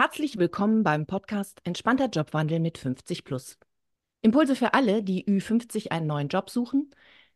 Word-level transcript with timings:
Herzlich 0.00 0.38
willkommen 0.38 0.82
beim 0.82 1.04
Podcast 1.04 1.60
Entspannter 1.64 2.06
Jobwandel 2.06 2.58
mit 2.58 2.78
50 2.78 3.22
Plus. 3.22 3.58
Impulse 4.22 4.56
für 4.56 4.72
alle, 4.72 5.02
die 5.02 5.26
Ü50 5.26 5.90
einen 5.90 6.06
neuen 6.06 6.28
Job 6.28 6.48
suchen, 6.48 6.88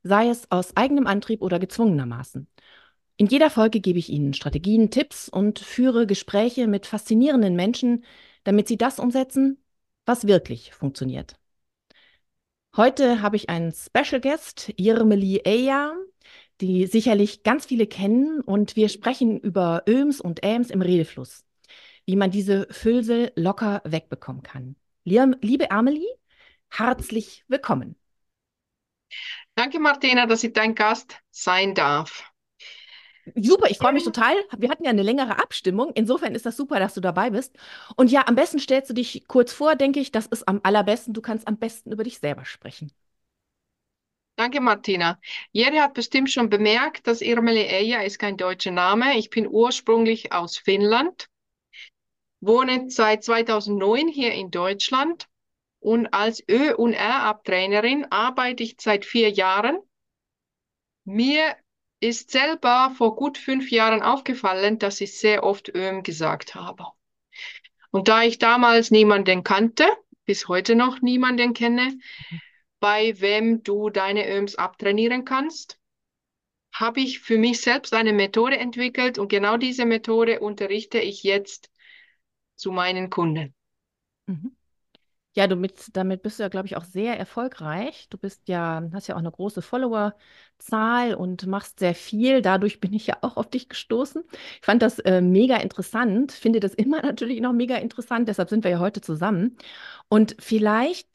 sei 0.02 0.30
es 0.30 0.50
aus 0.50 0.74
eigenem 0.74 1.06
Antrieb 1.06 1.42
oder 1.42 1.58
gezwungenermaßen. 1.58 2.48
In 3.18 3.26
jeder 3.26 3.50
Folge 3.50 3.80
gebe 3.80 3.98
ich 3.98 4.08
Ihnen 4.08 4.32
Strategien, 4.32 4.90
Tipps 4.90 5.28
und 5.28 5.58
führe 5.58 6.06
Gespräche 6.06 6.66
mit 6.66 6.86
faszinierenden 6.86 7.54
Menschen, 7.54 8.02
damit 8.44 8.66
Sie 8.66 8.78
das 8.78 8.98
umsetzen, 8.98 9.62
was 10.06 10.26
wirklich 10.26 10.72
funktioniert. 10.72 11.36
Heute 12.78 13.20
habe 13.20 13.36
ich 13.36 13.50
einen 13.50 13.74
Special 13.74 14.22
Guest, 14.22 14.72
Irmeli 14.78 15.42
Eya, 15.44 15.94
die 16.62 16.86
sicherlich 16.86 17.42
ganz 17.42 17.66
viele 17.66 17.86
kennen 17.86 18.40
und 18.40 18.74
wir 18.74 18.88
sprechen 18.88 19.38
über 19.38 19.82
Öms 19.86 20.22
und 20.22 20.42
Äms 20.42 20.70
im 20.70 20.80
Redefluss 20.80 21.44
wie 22.06 22.16
man 22.16 22.30
diese 22.30 22.66
Füllsel 22.70 23.32
locker 23.36 23.82
wegbekommen 23.84 24.42
kann. 24.42 24.76
Liebe 25.04 25.70
Amelie, 25.70 26.08
herzlich 26.70 27.44
willkommen. 27.48 27.96
Danke, 29.54 29.78
Martina, 29.78 30.26
dass 30.26 30.42
ich 30.42 30.52
dein 30.52 30.74
Gast 30.74 31.18
sein 31.30 31.74
darf. 31.74 32.30
Super, 33.34 33.70
ich 33.70 33.78
freue 33.78 33.92
mich 33.92 34.04
total. 34.04 34.34
Wir 34.58 34.68
hatten 34.68 34.84
ja 34.84 34.90
eine 34.90 35.02
längere 35.02 35.38
Abstimmung. 35.38 35.92
Insofern 35.94 36.34
ist 36.34 36.44
das 36.44 36.56
super, 36.56 36.78
dass 36.78 36.94
du 36.94 37.00
dabei 37.00 37.30
bist. 37.30 37.56
Und 37.96 38.10
ja, 38.10 38.26
am 38.26 38.34
besten 38.34 38.58
stellst 38.58 38.90
du 38.90 38.94
dich 38.94 39.24
kurz 39.28 39.52
vor, 39.52 39.76
denke 39.76 40.00
ich. 40.00 40.12
Das 40.12 40.26
ist 40.26 40.46
am 40.46 40.60
allerbesten. 40.62 41.14
Du 41.14 41.22
kannst 41.22 41.48
am 41.48 41.56
besten 41.56 41.92
über 41.92 42.04
dich 42.04 42.18
selber 42.18 42.44
sprechen. 42.44 42.92
Danke, 44.36 44.60
Martina. 44.60 45.20
Jeder 45.52 45.82
hat 45.82 45.94
bestimmt 45.94 46.30
schon 46.30 46.50
bemerkt, 46.50 47.06
dass 47.06 47.22
Irmeli 47.22 47.66
Eija 47.66 48.02
ist 48.02 48.18
kein 48.18 48.36
deutscher 48.36 48.72
Name. 48.72 49.16
Ich 49.16 49.30
bin 49.30 49.46
ursprünglich 49.46 50.32
aus 50.32 50.58
Finnland 50.58 51.28
wohne 52.46 52.90
seit 52.90 53.24
2009 53.24 54.08
hier 54.08 54.32
in 54.32 54.50
Deutschland 54.50 55.28
und 55.80 56.08
als 56.14 56.42
Ö- 56.48 56.74
und 56.74 56.92
R-Abtrainerin 56.92 58.06
arbeite 58.10 58.62
ich 58.62 58.76
seit 58.80 59.04
vier 59.04 59.30
Jahren. 59.30 59.78
Mir 61.04 61.56
ist 62.00 62.30
selber 62.30 62.92
vor 62.96 63.16
gut 63.16 63.38
fünf 63.38 63.70
Jahren 63.70 64.02
aufgefallen, 64.02 64.78
dass 64.78 65.00
ich 65.00 65.18
sehr 65.18 65.42
oft 65.42 65.74
Öm 65.74 66.02
gesagt 66.02 66.54
habe. 66.54 66.86
Und 67.90 68.08
da 68.08 68.22
ich 68.22 68.38
damals 68.38 68.90
niemanden 68.90 69.44
kannte, 69.44 69.86
bis 70.24 70.48
heute 70.48 70.74
noch 70.74 71.00
niemanden 71.00 71.54
kenne, 71.54 71.98
bei 72.80 73.18
wem 73.20 73.62
du 73.62 73.88
deine 73.90 74.28
Öms 74.28 74.56
abtrainieren 74.56 75.24
kannst, 75.24 75.78
habe 76.72 77.00
ich 77.00 77.20
für 77.20 77.38
mich 77.38 77.60
selbst 77.60 77.94
eine 77.94 78.12
Methode 78.12 78.58
entwickelt 78.58 79.18
und 79.18 79.28
genau 79.28 79.56
diese 79.56 79.86
Methode 79.86 80.40
unterrichte 80.40 80.98
ich 80.98 81.22
jetzt 81.22 81.70
zu 82.56 82.72
meinen 82.72 83.10
Kunden. 83.10 83.54
Mhm. 84.26 84.56
Ja, 85.36 85.46
du 85.48 85.56
mit, 85.56 85.96
damit 85.96 86.22
bist 86.22 86.38
du 86.38 86.44
ja, 86.44 86.48
glaube 86.50 86.66
ich, 86.68 86.76
auch 86.76 86.84
sehr 86.84 87.18
erfolgreich. 87.18 88.08
Du 88.10 88.18
bist 88.18 88.48
ja, 88.48 88.82
hast 88.92 89.08
ja 89.08 89.16
auch 89.16 89.20
eine 89.20 89.32
große 89.32 89.62
Followerzahl 89.62 91.14
und 91.14 91.46
machst 91.46 91.80
sehr 91.80 91.94
viel. 91.94 92.42
Dadurch 92.42 92.80
bin 92.80 92.92
ich 92.94 93.06
ja 93.08 93.18
auch 93.22 93.36
auf 93.36 93.50
dich 93.50 93.68
gestoßen. 93.68 94.24
Ich 94.60 94.66
fand 94.66 94.82
das 94.82 94.98
äh, 95.00 95.20
mega 95.22 95.56
interessant, 95.58 96.32
finde 96.32 96.60
das 96.60 96.74
immer 96.74 97.02
natürlich 97.04 97.40
noch 97.40 97.52
mega 97.54 97.76
interessant. 97.78 98.28
Deshalb 98.28 98.50
sind 98.50 98.64
wir 98.64 98.72
ja 98.72 98.80
heute 98.80 99.00
zusammen. 99.02 99.56
Und 100.08 100.36
vielleicht 100.40 101.08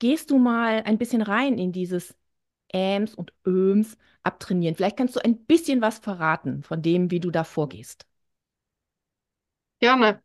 gehst 0.00 0.30
du 0.30 0.38
mal 0.38 0.82
ein 0.84 0.98
bisschen 0.98 1.22
rein 1.22 1.58
in 1.58 1.72
dieses 1.72 2.16
Äms 2.68 3.14
und 3.14 3.32
Öms 3.46 3.98
abtrainieren. 4.24 4.76
Vielleicht 4.76 4.96
kannst 4.98 5.16
du 5.16 5.20
ein 5.24 5.44
bisschen 5.46 5.82
was 5.82 5.98
verraten 6.00 6.62
von 6.64 6.82
dem, 6.82 7.10
wie 7.10 7.20
du 7.20 7.30
da 7.32 7.44
vorgehst. 7.44 8.06
Gerne. 9.80 10.22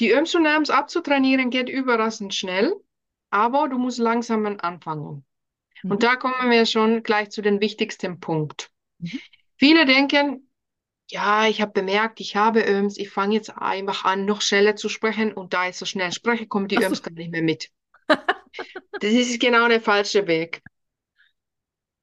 Die 0.00 0.12
Ömsunams 0.12 0.70
abzutrainieren 0.70 1.50
geht 1.50 1.68
überraschend 1.68 2.34
schnell, 2.34 2.74
aber 3.30 3.68
du 3.68 3.78
musst 3.78 3.98
langsam 3.98 4.46
anfangen. 4.60 5.24
Mhm. 5.82 5.90
Und 5.90 6.02
da 6.02 6.16
kommen 6.16 6.50
wir 6.50 6.66
schon 6.66 7.02
gleich 7.02 7.30
zu 7.30 7.42
dem 7.42 7.60
wichtigsten 7.60 8.20
Punkt. 8.20 8.70
Mhm. 8.98 9.20
Viele 9.56 9.86
denken, 9.86 10.48
ja, 11.10 11.46
ich 11.48 11.60
habe 11.60 11.72
bemerkt, 11.72 12.20
ich 12.20 12.36
habe 12.36 12.62
Öms, 12.62 12.98
ich 12.98 13.10
fange 13.10 13.34
jetzt 13.34 13.50
einfach 13.56 14.04
an, 14.04 14.24
noch 14.24 14.42
schneller 14.42 14.76
zu 14.76 14.88
sprechen 14.88 15.32
und 15.32 15.54
da 15.54 15.68
ich 15.68 15.76
so 15.76 15.86
schnell 15.86 16.12
spreche, 16.12 16.46
kommen 16.46 16.68
die. 16.68 16.76
Öms 16.76 17.02
gar 17.02 17.12
nicht 17.12 17.30
mehr 17.30 17.42
mit. 17.42 17.70
das 18.06 19.12
ist 19.12 19.40
genau 19.40 19.68
der 19.68 19.80
falsche 19.80 20.26
Weg. 20.26 20.62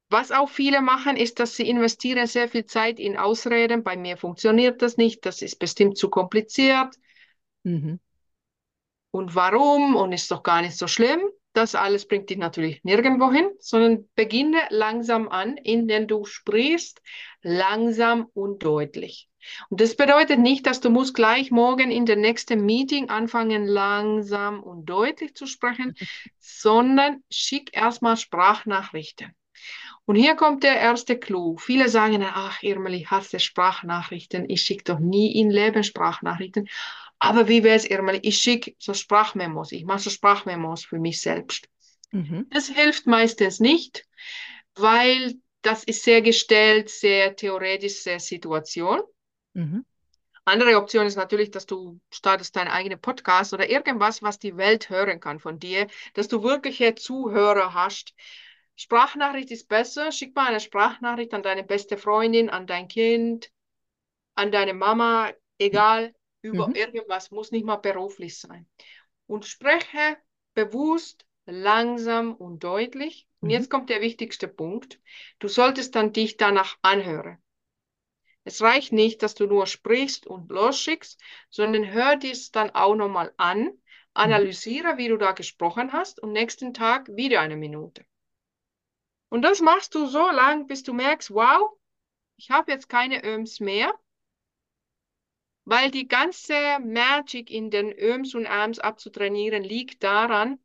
Was 0.09 0.31
auch 0.31 0.49
viele 0.49 0.81
machen, 0.81 1.17
ist, 1.17 1.39
dass 1.39 1.55
sie 1.55 1.67
investieren 1.67 2.27
sehr 2.27 2.47
viel 2.47 2.65
Zeit 2.65 2.99
in 2.99 3.17
Ausreden. 3.17 3.83
Bei 3.83 3.97
mir 3.97 4.17
funktioniert 4.17 4.81
das 4.81 4.97
nicht, 4.97 5.25
das 5.25 5.41
ist 5.41 5.57
bestimmt 5.57 5.97
zu 5.97 6.09
kompliziert. 6.09 6.95
Mhm. 7.65 7.99
Und 9.11 9.35
warum? 9.35 9.95
Und 9.95 10.11
ist 10.11 10.31
doch 10.31 10.43
gar 10.43 10.61
nicht 10.61 10.77
so 10.77 10.87
schlimm. 10.87 11.21
Das 11.53 11.73
alles 11.73 12.07
bringt 12.07 12.29
dich 12.29 12.37
natürlich 12.37 12.83
nirgendwo 12.83 13.31
hin, 13.31 13.49
sondern 13.59 14.09
beginne 14.15 14.59
langsam 14.69 15.29
an, 15.29 15.55
indem 15.55 16.05
du 16.07 16.25
sprichst, 16.25 17.01
langsam 17.41 18.27
und 18.33 18.61
deutlich. 18.63 19.29
Und 19.69 19.79
das 19.79 19.95
bedeutet 19.95 20.39
nicht, 20.39 20.67
dass 20.67 20.81
du 20.81 20.89
musst 20.89 21.15
gleich 21.15 21.51
morgen 21.51 21.91
in 21.91 22.05
der 22.05 22.17
nächsten 22.17 22.65
Meeting 22.65 23.09
anfangen, 23.09 23.67
langsam 23.67 24.61
und 24.61 24.85
deutlich 24.85 25.33
zu 25.33 25.47
sprechen, 25.47 25.95
sondern 26.39 27.23
schick 27.31 27.75
erstmal 27.75 28.17
Sprachnachrichten. 28.17 29.33
Und 30.05 30.17
hier 30.17 30.35
kommt 30.35 30.63
der 30.63 30.79
erste 30.79 31.17
Clou. 31.17 31.57
Viele 31.57 31.89
sagen, 31.89 32.23
ach, 32.23 32.61
Irmeli, 32.61 33.05
hasse 33.05 33.39
Sprachnachrichten. 33.39 34.47
Ich 34.49 34.61
schicke 34.61 34.83
doch 34.83 34.99
nie 34.99 35.39
in 35.39 35.49
Leben 35.49 35.83
Sprachnachrichten. 35.83 36.67
Aber 37.19 37.47
wie 37.47 37.63
wäre 37.63 37.75
es, 37.75 37.85
Irmeli? 37.85 38.19
Ich 38.23 38.37
schicke 38.37 38.75
so 38.77 38.93
Sprachmemos. 38.93 39.71
Ich 39.71 39.85
mache 39.85 39.99
so 39.99 40.09
Sprachmemos 40.09 40.85
für 40.85 40.99
mich 40.99 41.21
selbst. 41.21 41.69
Mhm. 42.11 42.47
Das 42.49 42.67
hilft 42.67 43.07
meistens 43.07 43.59
nicht, 43.59 44.05
weil 44.75 45.35
das 45.61 45.83
ist 45.83 46.03
sehr 46.03 46.21
gestellt, 46.21 46.89
sehr 46.89 47.35
theoretische 47.35 48.19
Situation. 48.19 49.01
Mhm. 49.53 49.85
Andere 50.47 50.77
Option 50.77 51.07
ist 51.07 51.15
natürlich, 51.15 51.49
dass 51.49 51.65
du 51.65 51.99
startest 52.11 52.55
deinen 52.55 52.67
eigenen 52.67 53.01
Podcast 53.01 53.51
oder 53.53 53.67
irgendwas, 53.67 54.21
was 54.21 54.37
die 54.37 54.57
Welt 54.57 54.89
hören 54.89 55.19
kann 55.19 55.39
von 55.39 55.57
dir, 55.57 55.87
dass 56.13 56.27
du 56.27 56.43
wirkliche 56.43 56.93
Zuhörer 56.93 57.73
hast. 57.73 58.13
Sprachnachricht 58.75 59.49
ist 59.49 59.67
besser. 59.67 60.11
Schick 60.11 60.35
mal 60.35 60.47
eine 60.47 60.59
Sprachnachricht 60.59 61.33
an 61.33 61.41
deine 61.41 61.63
beste 61.63 61.97
Freundin, 61.97 62.51
an 62.51 62.67
dein 62.67 62.87
Kind, 62.87 63.49
an 64.35 64.51
deine 64.51 64.75
Mama, 64.75 65.31
egal 65.57 66.13
über 66.45 66.67
mhm. 66.67 66.75
irgendwas, 66.75 67.31
muss 67.31 67.51
nicht 67.51 67.65
mal 67.65 67.77
beruflich 67.77 68.39
sein. 68.39 68.67
Und 69.27 69.45
spreche 69.45 70.17
bewusst, 70.53 71.25
langsam 71.45 72.35
und 72.35 72.63
deutlich. 72.63 73.27
Und 73.39 73.47
mhm. 73.47 73.53
jetzt 73.53 73.69
kommt 73.69 73.89
der 73.89 74.01
wichtigste 74.01 74.47
Punkt. 74.47 74.99
Du 75.39 75.47
solltest 75.47 75.95
dann 75.95 76.13
dich 76.13 76.37
danach 76.37 76.77
anhören. 76.81 77.37
Es 78.43 78.61
reicht 78.61 78.93
nicht, 78.93 79.23
dass 79.23 79.33
du 79.33 79.47
nur 79.47 79.65
sprichst 79.65 80.27
und 80.27 80.51
losschickst, 80.51 81.19
sondern 81.49 81.91
hör 81.91 82.15
dies 82.15 82.51
dann 82.51 82.69
auch 82.69 82.95
nochmal 82.95 83.33
an, 83.37 83.71
analysiere, 84.13 84.97
wie 84.97 85.07
du 85.07 85.17
da 85.17 85.31
gesprochen 85.31 85.93
hast 85.93 86.21
und 86.21 86.31
nächsten 86.31 86.73
Tag 86.73 87.07
wieder 87.15 87.41
eine 87.41 87.57
Minute. 87.57 88.05
Und 89.29 89.41
das 89.41 89.61
machst 89.61 89.95
du 89.95 90.05
so 90.05 90.29
lang, 90.29 90.67
bis 90.67 90.83
du 90.83 90.93
merkst, 90.93 91.31
wow, 91.31 91.71
ich 92.37 92.51
habe 92.51 92.71
jetzt 92.71 92.87
keine 92.87 93.25
Öms 93.25 93.59
mehr 93.59 93.91
weil 95.65 95.91
die 95.91 96.07
ganze 96.07 96.53
Magic 96.83 97.49
in 97.49 97.71
den 97.71 97.91
Öms 97.97 98.35
und 98.35 98.45
Arms 98.45 98.79
abzutrainieren 98.79 99.63
liegt 99.63 100.03
daran, 100.03 100.59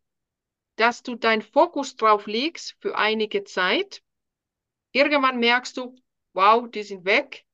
dass 0.77 1.03
du 1.03 1.15
deinen 1.15 1.43
Fokus 1.43 1.97
drauf 1.97 2.27
legst 2.27 2.77
für 2.81 2.97
einige 2.97 3.45
Zeit. 3.45 4.03
Irgendwann 4.93 5.41
merkst 5.41 5.77
du, 5.77 5.97
wow, 6.35 6.71
die 6.71 6.83
sind 6.83 7.05
weg. 7.05 7.45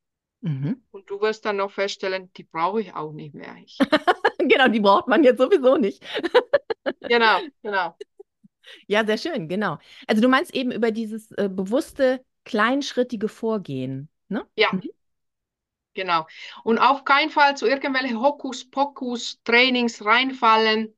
Mhm. 0.40 0.82
Und 0.90 1.08
du 1.10 1.20
wirst 1.20 1.44
dann 1.44 1.56
noch 1.56 1.70
feststellen, 1.70 2.32
die 2.36 2.44
brauche 2.44 2.80
ich 2.80 2.94
auch 2.94 3.12
nicht 3.12 3.34
mehr. 3.34 3.56
genau, 4.38 4.68
die 4.68 4.80
braucht 4.80 5.08
man 5.08 5.24
jetzt 5.24 5.38
sowieso 5.38 5.76
nicht. 5.76 6.04
genau, 7.00 7.40
genau. 7.62 7.96
Ja, 8.86 9.04
sehr 9.04 9.18
schön, 9.18 9.48
genau. 9.48 9.78
Also 10.06 10.20
du 10.20 10.28
meinst 10.28 10.54
eben 10.54 10.72
über 10.72 10.90
dieses 10.90 11.30
äh, 11.32 11.48
bewusste, 11.48 12.24
kleinschrittige 12.44 13.28
Vorgehen, 13.28 14.08
ne? 14.28 14.46
Ja, 14.56 14.72
mhm. 14.72 14.82
Genau. 15.96 16.26
Und 16.62 16.78
auf 16.78 17.04
keinen 17.04 17.30
Fall 17.30 17.56
zu 17.56 17.66
irgendwelchen 17.66 18.20
Hokuspokus-Trainings 18.20 20.04
reinfallen, 20.04 20.94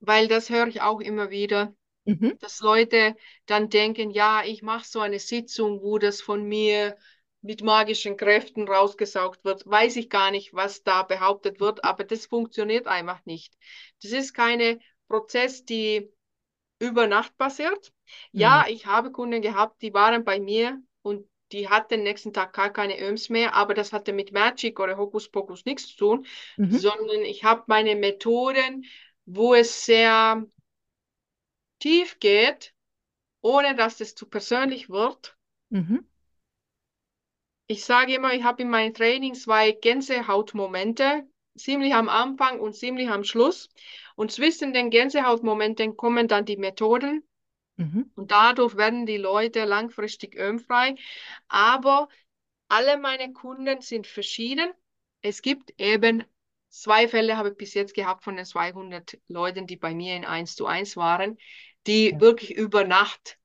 weil 0.00 0.26
das 0.26 0.50
höre 0.50 0.66
ich 0.66 0.80
auch 0.82 1.00
immer 1.00 1.30
wieder, 1.30 1.74
mhm. 2.04 2.36
dass 2.40 2.60
Leute 2.60 3.14
dann 3.46 3.70
denken, 3.70 4.10
ja, 4.10 4.42
ich 4.44 4.62
mache 4.62 4.84
so 4.84 4.98
eine 4.98 5.20
Sitzung, 5.20 5.80
wo 5.80 5.98
das 5.98 6.20
von 6.20 6.42
mir 6.42 6.96
mit 7.40 7.62
magischen 7.62 8.16
Kräften 8.16 8.66
rausgesaugt 8.66 9.44
wird. 9.44 9.64
Weiß 9.64 9.94
ich 9.94 10.10
gar 10.10 10.32
nicht, 10.32 10.52
was 10.52 10.82
da 10.82 11.04
behauptet 11.04 11.60
wird, 11.60 11.84
aber 11.84 12.02
das 12.02 12.26
funktioniert 12.26 12.88
einfach 12.88 13.24
nicht. 13.26 13.54
Das 14.02 14.10
ist 14.10 14.34
keine 14.34 14.80
Prozess, 15.06 15.64
die 15.64 16.12
über 16.80 17.06
Nacht 17.06 17.36
passiert. 17.38 17.92
Ja, 18.32 18.64
mhm. 18.66 18.74
ich 18.74 18.86
habe 18.86 19.12
Kunden 19.12 19.40
gehabt, 19.40 19.82
die 19.82 19.94
waren 19.94 20.24
bei 20.24 20.40
mir 20.40 20.82
und 21.02 21.28
die 21.52 21.68
hat 21.68 21.90
den 21.90 22.02
nächsten 22.02 22.32
Tag 22.32 22.52
gar 22.52 22.70
keine 22.70 23.00
Öms 23.00 23.28
mehr, 23.28 23.54
aber 23.54 23.74
das 23.74 23.92
hatte 23.92 24.12
mit 24.12 24.32
Magic 24.32 24.80
oder 24.80 24.96
Hokuspokus 24.96 25.64
nichts 25.64 25.88
zu 25.88 25.96
tun, 25.96 26.26
Mhm. 26.56 26.78
sondern 26.78 27.22
ich 27.22 27.44
habe 27.44 27.64
meine 27.66 27.96
Methoden, 27.96 28.84
wo 29.26 29.54
es 29.54 29.84
sehr 29.84 30.44
tief 31.78 32.18
geht, 32.20 32.74
ohne 33.40 33.74
dass 33.74 34.00
es 34.00 34.14
zu 34.14 34.26
persönlich 34.26 34.90
wird. 34.90 35.36
Mhm. 35.70 36.06
Ich 37.66 37.84
sage 37.84 38.14
immer, 38.14 38.32
ich 38.32 38.44
habe 38.44 38.62
in 38.62 38.70
meinem 38.70 38.94
Training 38.94 39.34
zwei 39.34 39.72
Gänsehautmomente, 39.72 41.28
ziemlich 41.56 41.94
am 41.94 42.08
Anfang 42.08 42.60
und 42.60 42.74
ziemlich 42.74 43.10
am 43.10 43.24
Schluss. 43.24 43.68
Und 44.16 44.32
zwischen 44.32 44.72
den 44.72 44.90
Gänsehautmomenten 44.90 45.96
kommen 45.96 46.28
dann 46.28 46.46
die 46.46 46.56
Methoden 46.56 47.22
Mhm. 47.78 48.10
und 48.16 48.30
dadurch 48.30 48.76
werden 48.76 49.06
die 49.06 49.16
Leute 49.16 49.64
langfristig 49.64 50.36
ömfrei. 50.36 50.96
Aber 51.48 52.08
alle 52.68 52.98
meine 52.98 53.32
Kunden 53.32 53.80
sind 53.82 54.06
verschieden. 54.06 54.70
Es 55.22 55.42
gibt 55.42 55.72
eben 55.80 56.24
zwei 56.70 57.08
Fälle, 57.08 57.36
habe 57.36 57.50
ich 57.50 57.56
bis 57.56 57.74
jetzt 57.74 57.94
gehabt 57.94 58.24
von 58.24 58.36
den 58.36 58.44
200 58.46 59.18
Leuten, 59.28 59.66
die 59.66 59.76
bei 59.76 59.94
mir 59.94 60.16
in 60.16 60.24
1 60.24 60.56
zu 60.56 60.66
1 60.66 60.96
waren, 60.96 61.38
die 61.86 62.10
Ja. 62.10 62.20
wirklich 62.20 62.52
über 62.56 62.84
Nacht, 62.84 63.38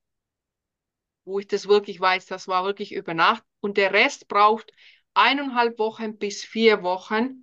wo 1.26 1.40
ich 1.40 1.48
das 1.48 1.68
wirklich 1.68 2.00
weiß, 2.00 2.26
das 2.28 2.48
war 2.48 2.64
wirklich 2.66 2.92
über 2.94 3.14
Nacht. 3.14 3.44
Und 3.62 3.78
der 3.78 3.94
Rest 3.94 4.28
braucht 4.28 4.72
eineinhalb 5.14 5.80
Wochen 5.80 6.18
bis 6.18 6.44
vier 6.44 6.84
Wochen. 6.84 7.43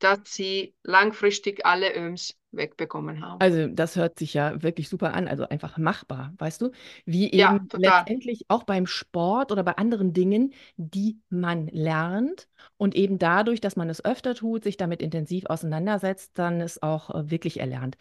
Dass 0.00 0.20
sie 0.24 0.74
langfristig 0.82 1.66
alle 1.66 1.94
Öms 1.96 2.36
wegbekommen 2.52 3.20
haben. 3.26 3.38
Also 3.38 3.66
das 3.66 3.96
hört 3.96 4.18
sich 4.20 4.34
ja 4.34 4.62
wirklich 4.62 4.88
super 4.88 5.14
an, 5.14 5.26
also 5.26 5.48
einfach 5.48 5.76
machbar, 5.76 6.32
weißt 6.38 6.62
du? 6.62 6.70
Wie 7.06 7.30
Ja, 7.36 7.58
eben 7.58 7.68
total. 7.68 8.12
letztendlich 8.12 8.44
auch 8.48 8.62
beim 8.62 8.86
Sport 8.86 9.50
oder 9.50 9.64
bei 9.64 9.76
anderen 9.76 10.12
Dingen, 10.12 10.52
die 10.76 11.18
man 11.28 11.66
lernt 11.68 12.48
und 12.76 12.94
eben 12.94 13.18
dadurch, 13.18 13.60
dass 13.60 13.74
man 13.74 13.90
es 13.90 14.04
öfter 14.04 14.34
tut, 14.36 14.62
sich 14.62 14.76
damit 14.76 15.02
intensiv 15.02 15.46
auseinandersetzt, 15.46 16.32
dann 16.38 16.60
es 16.60 16.80
auch 16.82 17.10
äh, 17.10 17.30
wirklich 17.30 17.58
erlernt. 17.58 17.96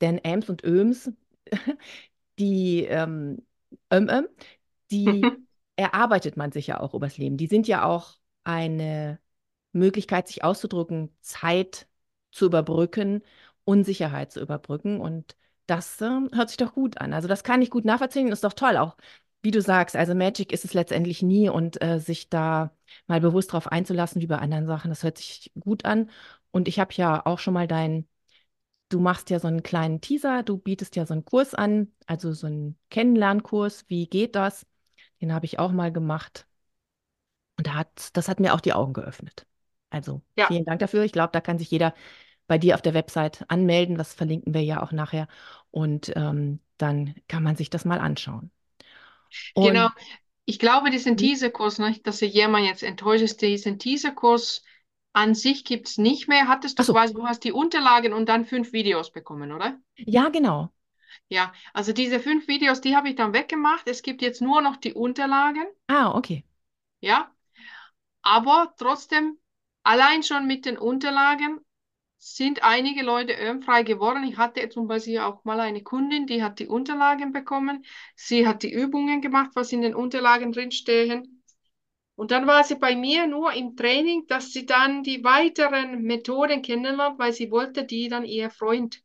Denn 0.00 0.18
Äms 0.18 0.48
und 0.50 0.64
Öms, 0.64 1.12
die 2.38 2.84
ähm, 2.84 3.46
Öm, 3.92 4.08
Öm, 4.08 4.28
die 4.90 5.38
erarbeitet 5.76 6.36
man 6.36 6.52
sich 6.52 6.66
ja 6.68 6.80
auch 6.80 6.94
übers 6.94 7.18
Leben. 7.18 7.36
Die 7.36 7.46
sind 7.46 7.68
ja 7.68 7.84
auch 7.84 8.16
eine 8.44 9.18
Möglichkeit, 9.72 10.28
sich 10.28 10.44
auszudrücken, 10.44 11.14
Zeit 11.20 11.88
zu 12.32 12.46
überbrücken, 12.46 13.22
Unsicherheit 13.64 14.32
zu 14.32 14.40
überbrücken. 14.40 15.00
Und 15.00 15.36
das 15.66 16.00
äh, 16.00 16.06
hört 16.32 16.48
sich 16.48 16.56
doch 16.58 16.74
gut 16.74 17.00
an. 17.00 17.12
Also 17.12 17.28
das 17.28 17.44
kann 17.44 17.62
ich 17.62 17.70
gut 17.70 17.84
nachvollziehen. 17.84 18.28
Ist 18.28 18.44
doch 18.44 18.54
toll. 18.54 18.76
Auch 18.76 18.96
wie 19.42 19.50
du 19.50 19.62
sagst, 19.62 19.96
also 19.96 20.14
Magic 20.14 20.52
ist 20.52 20.64
es 20.64 20.74
letztendlich 20.74 21.22
nie 21.22 21.48
und 21.48 21.80
äh, 21.82 22.00
sich 22.00 22.28
da 22.28 22.74
mal 23.06 23.20
bewusst 23.20 23.52
drauf 23.52 23.68
einzulassen, 23.68 24.20
wie 24.20 24.26
bei 24.26 24.38
anderen 24.38 24.66
Sachen, 24.66 24.90
das 24.90 25.02
hört 25.04 25.18
sich 25.18 25.52
gut 25.60 25.84
an. 25.84 26.10
Und 26.50 26.68
ich 26.68 26.78
habe 26.80 26.92
ja 26.94 27.24
auch 27.24 27.38
schon 27.38 27.54
mal 27.54 27.68
dein, 27.68 28.08
du 28.90 29.00
machst 29.00 29.30
ja 29.30 29.40
so 29.40 29.48
einen 29.48 29.62
kleinen 29.62 30.00
Teaser, 30.00 30.42
du 30.42 30.58
bietest 30.58 30.96
ja 30.96 31.06
so 31.06 31.14
einen 31.14 31.24
Kurs 31.24 31.54
an, 31.54 31.92
also 32.06 32.32
so 32.32 32.46
einen 32.46 32.78
Kennenlernkurs. 32.90 33.84
Wie 33.88 34.08
geht 34.08 34.34
das? 34.36 34.66
Den 35.20 35.32
habe 35.34 35.46
ich 35.46 35.58
auch 35.58 35.72
mal 35.72 35.92
gemacht. 35.92 36.46
Und 37.58 37.66
da 37.66 37.74
hat, 37.74 38.16
das 38.16 38.28
hat 38.28 38.40
mir 38.40 38.54
auch 38.54 38.60
die 38.60 38.72
Augen 38.72 38.92
geöffnet. 38.92 39.46
Also 39.90 40.22
Ja, 40.36 40.48
vielen 40.48 40.64
Dank 40.64 40.80
dafür. 40.80 41.04
Ich 41.04 41.12
glaube, 41.12 41.30
da 41.32 41.40
kann 41.40 41.58
sich 41.58 41.70
jeder 41.70 41.94
bei 42.48 42.58
dir 42.58 42.74
auf 42.74 42.82
der 42.82 42.94
Website 42.94 43.44
anmelden. 43.48 43.96
Das 43.96 44.14
verlinken 44.14 44.54
wir 44.54 44.62
ja 44.64 44.82
auch 44.82 44.92
nachher. 44.92 45.28
Und 45.70 46.12
ähm, 46.16 46.60
dann 46.78 47.14
kann 47.28 47.42
man 47.42 47.56
sich 47.56 47.70
das 47.70 47.84
mal 47.84 48.00
anschauen. 48.00 48.50
genau. 49.60 49.88
Und 49.88 49.94
Ich 50.46 50.58
glaube, 50.58 50.90
diesen 50.90 51.16
Mhm. 51.16 51.18
Teaserkurs, 51.18 51.78
nicht, 51.78 52.06
dass 52.06 52.18
sich 52.18 52.34
jemand 52.34 52.66
jetzt 52.66 52.82
enttäuscht 52.82 53.22
ist, 53.24 53.42
diesen 53.42 53.78
Teaserkurs 53.78 54.64
an 55.14 55.34
sich 55.36 55.64
gibt 55.64 55.88
es 55.88 55.98
nicht 55.98 56.28
mehr. 56.28 56.48
Hattest 56.48 56.78
du 56.80 56.84
so, 56.84 56.88
quasi, 56.88 57.14
du 57.14 57.26
hast 57.26 57.44
die 57.44 57.52
Unterlagen 57.52 58.12
und 58.14 58.28
dann 58.28 58.46
fünf 58.46 58.72
Videos 58.74 59.12
bekommen, 59.12 59.52
oder? 59.52 59.78
ja, 59.96 60.28
genau. 60.30 60.72
Ja, 61.30 61.52
also 61.72 61.92
diese 61.94 62.20
fünf 62.20 62.48
Videos, 62.48 62.80
die 62.82 62.94
habe 62.96 63.08
ich 63.08 63.14
dann 63.16 63.32
weggemacht. 63.32 63.88
Es 63.88 64.02
gibt 64.02 64.20
jetzt 64.22 64.42
nur 64.42 64.60
noch 64.60 64.76
die 64.76 64.92
Unterlagen, 64.94 65.66
Ah, 65.88 66.12
okay. 66.16 66.44
ja. 67.00 67.34
Aber 68.22 68.74
trotzdem, 68.78 69.38
allein 69.88 70.22
schon 70.22 70.46
mit 70.46 70.66
den 70.66 70.78
Unterlagen 70.78 71.60
sind 72.18 72.62
einige 72.64 73.02
Leute 73.02 73.34
ömfrei 73.34 73.82
geworden. 73.84 74.24
Ich 74.24 74.36
hatte 74.38 74.68
zum 74.70 74.88
Beispiel 74.88 75.20
auch 75.20 75.44
mal 75.44 75.60
eine 75.60 75.82
Kundin, 75.82 76.26
die 76.26 76.42
hat 76.42 76.58
die 76.60 76.68
Unterlagen 76.68 77.32
bekommen. 77.32 77.84
Sie 78.16 78.46
hat 78.46 78.62
die 78.64 78.72
Übungen 78.72 79.22
gemacht, 79.22 79.50
was 79.54 79.72
in 79.72 79.82
den 79.82 79.94
Unterlagen 79.94 80.52
drinstehen. 80.52 81.44
Und 82.16 82.32
dann 82.32 82.46
war 82.46 82.64
sie 82.64 82.76
bei 82.76 82.96
mir 82.96 83.26
nur 83.26 83.52
im 83.54 83.76
Training, 83.76 84.26
dass 84.28 84.52
sie 84.52 84.66
dann 84.66 85.02
die 85.04 85.24
weiteren 85.24 86.02
Methoden 86.02 86.62
kennenlernt, 86.62 87.18
weil 87.18 87.32
sie 87.32 87.50
wollte 87.50 87.84
die 87.84 88.08
dann 88.08 88.24
ihr 88.24 88.50
Freund 88.50 89.02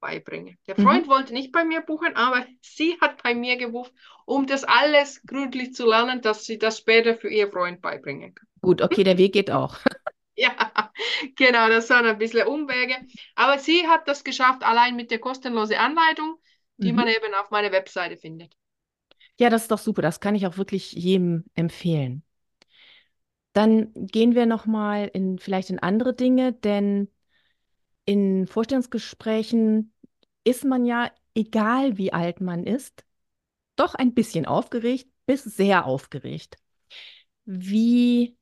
beibringen. 0.00 0.58
Der 0.66 0.76
Mhm. 0.78 1.00
Freund 1.00 1.08
wollte 1.08 1.32
nicht 1.34 1.52
bei 1.52 1.64
mir 1.64 1.80
buchen, 1.82 2.16
aber 2.16 2.46
sie 2.62 2.98
hat 3.00 3.22
bei 3.22 3.34
mir 3.34 3.56
gebucht, 3.56 3.92
um 4.30 4.46
das 4.46 4.64
alles 4.64 5.22
gründlich 5.26 5.74
zu 5.74 5.86
lernen, 5.86 6.22
dass 6.22 6.44
sie 6.46 6.58
das 6.58 6.78
später 6.78 7.16
für 7.16 7.28
ihr 7.30 7.50
Freund 7.50 7.82
beibringen 7.82 8.34
kann. 8.34 8.48
Gut, 8.62 8.80
okay, 8.82 9.04
der 9.04 9.18
Weg 9.18 9.32
geht 9.34 9.50
auch. 9.50 9.78
Ja, 10.36 10.92
genau, 11.36 11.68
das 11.68 11.90
waren 11.90 12.06
ein 12.06 12.18
bisschen 12.18 12.46
Umwege. 12.48 12.94
Aber 13.34 13.58
sie 13.58 13.86
hat 13.88 14.08
das 14.08 14.24
geschafft, 14.24 14.62
allein 14.64 14.96
mit 14.96 15.10
der 15.10 15.18
kostenlosen 15.20 15.76
Anleitung, 15.76 16.40
die 16.82 16.92
Mhm. 16.92 16.92
man 16.92 17.08
eben 17.08 17.34
auf 17.34 17.50
meiner 17.50 17.72
Webseite 17.72 18.16
findet. 18.16 18.54
Ja, 19.38 19.50
das 19.50 19.62
ist 19.62 19.70
doch 19.70 19.78
super. 19.78 20.02
Das 20.02 20.20
kann 20.20 20.34
ich 20.34 20.46
auch 20.46 20.56
wirklich 20.56 20.92
jedem 20.92 21.44
empfehlen. 21.54 22.22
Dann 23.52 23.92
gehen 23.94 24.34
wir 24.34 24.46
noch 24.46 24.66
mal 24.66 25.08
in 25.12 25.38
vielleicht 25.38 25.70
in 25.70 25.78
andere 25.80 26.14
Dinge, 26.14 26.52
denn 26.52 27.08
in 28.06 28.46
Vorstellungsgesprächen 28.46 29.94
ist 30.44 30.64
man 30.64 30.84
ja, 30.86 31.10
egal 31.34 31.98
wie 31.98 32.12
alt 32.12 32.40
man 32.40 32.64
ist, 32.64 33.04
doch 33.80 33.94
ein 33.96 34.14
bisschen 34.14 34.46
aufgeregt 34.46 35.08
bis 35.26 35.44
sehr 35.44 35.86
aufgeregt. 35.86 36.56
Wie 37.46 38.36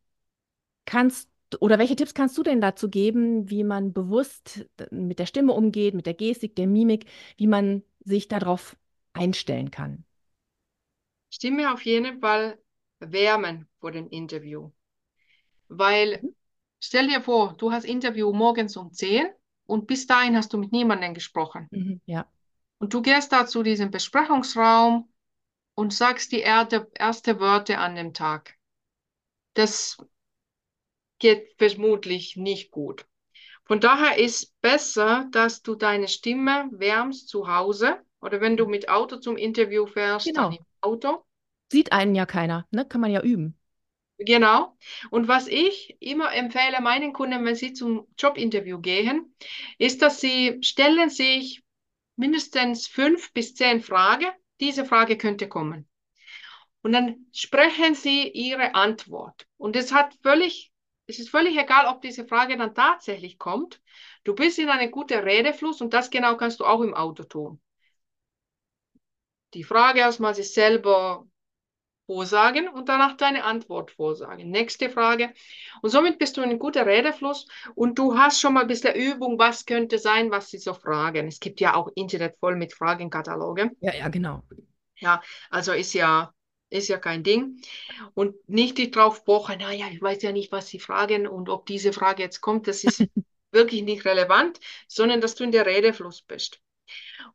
kannst 0.87 1.31
oder 1.61 1.79
welche 1.79 1.97
Tipps 1.97 2.15
kannst 2.15 2.37
du 2.39 2.43
denn 2.43 2.61
dazu 2.61 2.91
geben, 2.91 3.51
wie 3.51 3.65
man 3.65 3.93
bewusst 3.93 4.67
mit 4.91 5.19
der 5.19 5.27
Stimme 5.27 5.53
umgeht, 5.55 5.95
mit 5.95 6.07
der 6.07 6.15
Gestik, 6.15 6.57
der 6.57 6.67
Mimik, 6.67 7.07
wie 7.39 7.47
man 7.47 7.83
sich 8.05 8.29
darauf 8.29 8.77
einstellen 9.15 9.71
kann? 9.71 10.05
Stimme 11.31 11.73
auf 11.73 11.87
jeden 11.87 12.21
Fall 12.21 12.59
wärmen 13.01 13.67
vor 13.81 13.93
dem 13.93 14.11
Interview. 14.11 14.71
Weil 15.69 16.23
Mhm. 16.23 16.29
stell 16.81 17.09
dir 17.09 17.23
vor, 17.23 17.55
du 17.57 17.73
hast 17.73 17.85
Interview 17.85 18.33
morgens 18.33 18.77
um 18.77 18.93
10 18.93 19.29
und 19.67 19.87
bis 19.87 20.07
dahin 20.07 20.37
hast 20.37 20.53
du 20.53 20.59
mit 20.59 20.73
niemandem 20.73 21.15
gesprochen. 21.15 21.71
Mhm, 21.73 22.01
ja. 22.07 22.29
Und 22.79 22.93
du 22.95 23.03
gehst 23.03 23.33
da 23.33 23.47
zu 23.47 23.63
diesem 23.63 23.91
Besprechungsraum 23.93 25.09
und 25.79 25.95
sagst 25.95 26.33
die 26.33 26.41
erste, 26.41 26.91
erste 26.99 27.39
Wörter 27.39 27.79
an 27.79 27.95
dem 27.95 28.13
Tag. 28.13 28.57
Das 29.55 29.97
geht 31.21 31.55
vermutlich 31.57 32.37
nicht 32.37 32.73
gut. 32.73 33.07
Von 33.65 33.79
daher 33.79 34.19
ist 34.19 34.61
besser, 34.61 35.29
dass 35.31 35.63
du 35.63 35.77
deine 35.77 36.09
Stimme 36.09 36.69
wärmst 36.73 37.29
zu 37.29 37.47
Hause 37.47 38.01
oder 38.21 38.41
wenn 38.41 38.57
du 38.57 38.67
mit 38.67 38.89
Auto 38.89 39.19
zum 39.19 39.37
Interview 39.37 39.87
fährst, 39.87 40.27
dann 40.37 40.51
Genau. 40.51 40.57
im 40.57 40.67
Auto. 40.81 41.25
Sieht 41.71 41.93
einen 41.93 42.17
ja 42.17 42.27
keiner, 42.27 42.67
ne? 42.73 42.85
Kann 42.85 43.01
man 43.01 43.13
ja 43.13 43.23
üben. 43.23 43.57
Genau. 44.19 44.77
Und 45.11 45.29
was 45.29 45.47
ich 45.47 45.97
immer 46.01 46.35
empfehle 46.35 46.81
meinen 46.81 47.13
Kunden, 47.13 47.45
wenn 47.45 47.55
sie 47.55 47.73
zum 47.73 48.09
Jobinterview 48.19 48.81
gehen, 48.81 49.33
ist, 49.79 50.03
dass 50.03 50.21
sie 50.21 50.59
stellen 50.61 51.09
sich 51.09 51.63
mindestens 52.17 52.89
fünf 52.89 53.33
bis 53.33 53.55
zehn 53.55 53.81
Fragen. 53.81 54.27
Diese 54.61 54.85
Frage 54.85 55.17
könnte 55.17 55.49
kommen. 55.49 55.89
Und 56.83 56.93
dann 56.93 57.27
sprechen 57.33 57.95
sie 57.95 58.29
ihre 58.29 58.75
Antwort. 58.75 59.47
Und 59.57 59.77
es 59.77 59.93
hat 59.93 60.15
völlig, 60.23 60.73
es 61.07 61.19
ist 61.19 61.31
völlig 61.31 61.57
egal, 61.59 61.87
ob 61.87 62.03
diese 62.03 62.27
Frage 62.27 62.57
dann 62.57 62.75
tatsächlich 62.75 63.39
kommt. 63.39 63.81
Du 64.25 64.35
bist 64.35 64.59
in 64.59 64.69
einem 64.69 64.91
guten 64.91 65.19
Redefluss 65.19 65.81
und 65.81 65.93
das 65.93 66.11
genau 66.11 66.37
kannst 66.37 66.61
du 66.61 66.65
auch 66.65 66.81
im 66.81 66.95
Auto 66.95 67.25
tun. 67.25 67.61
Die 69.55 69.65
Frage 69.65 70.01
erstmal 70.01 70.35
sich 70.35 70.53
selber 70.53 71.27
vorsagen 72.09 72.69
und 72.69 72.89
danach 72.89 73.19
deine 73.19 73.45
Antwort 73.45 73.91
vorsagen. 73.91 74.51
Nächste 74.51 74.89
Frage. 74.89 75.31
Und 75.83 75.91
somit 75.91 76.19
bist 76.19 76.37
du 76.37 76.41
in 76.41 76.49
einem 76.49 76.59
guten 76.59 76.83
Redefluss 76.83 77.47
und 77.75 77.99
du 77.99 78.17
hast 78.17 78.41
schon 78.41 78.55
mal 78.55 78.63
ein 78.63 78.67
bisschen 78.67 78.95
Übung, 78.95 79.39
was 79.39 79.67
könnte 79.67 79.99
sein, 79.99 80.31
was 80.31 80.49
sie 80.49 80.57
so 80.57 80.73
fragen. 80.73 81.29
Es 81.29 81.39
gibt 81.39 81.61
ja 81.61 81.75
auch 81.75 81.91
Internet 81.95 82.39
voll 82.41 82.57
mit 82.57 82.73
Fragenkatalogen. 82.73 83.77
Ja, 83.81 83.95
ja, 83.95 84.09
genau. 84.09 84.43
Ja, 84.97 85.23
also 85.51 85.73
ist 85.73 85.93
ja, 85.93 86.33
ist 86.71 86.89
ja 86.89 86.97
kein 86.97 87.25
Ding. 87.25 87.61
Und 88.15 88.37
nicht 88.49 88.79
dich 88.79 88.91
drauf 88.91 89.27
pochen, 89.27 89.59
naja, 89.59 89.89
ich 89.93 90.01
weiß 90.01 90.23
ja 90.23 90.33
nicht, 90.33 90.51
was 90.51 90.69
sie 90.69 90.81
fragen 90.81 91.27
und 91.27 91.51
ob 91.51 91.67
diese 91.67 91.93
Frage 91.93 92.23
jetzt 92.23 92.41
kommt, 92.41 92.69
das 92.69 92.85
ist 92.85 93.05
wirklich 93.53 93.83
nicht 93.83 94.07
relevant, 94.07 94.61
sondern 94.87 95.21
dass 95.21 95.35
du 95.35 95.45
in 95.45 95.53
der 95.53 95.67
Redefluss 95.67 96.23
bist. 96.23 96.59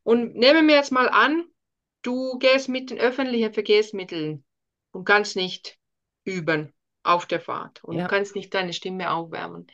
Und 0.01 0.36
nehmen 0.36 0.68
wir 0.68 0.75
jetzt 0.75 0.92
mal 0.92 1.10
an, 1.10 1.46
du 2.01 2.39
gehst 2.39 2.70
mit 2.70 2.89
den 2.89 2.98
öffentlichen 2.98 3.53
Verkehrsmitteln 3.53 4.44
und 4.93 5.05
kannst 5.05 5.35
nicht 5.35 5.77
üben 6.23 6.73
auf 7.03 7.25
der 7.25 7.41
Fahrt 7.41 7.83
und 7.83 7.97
Ja. 7.97 8.03
du 8.03 8.09
kannst 8.09 8.35
nicht 8.35 8.53
deine 8.53 8.73
Stimme 8.73 9.12
aufwärmen. 9.12 9.67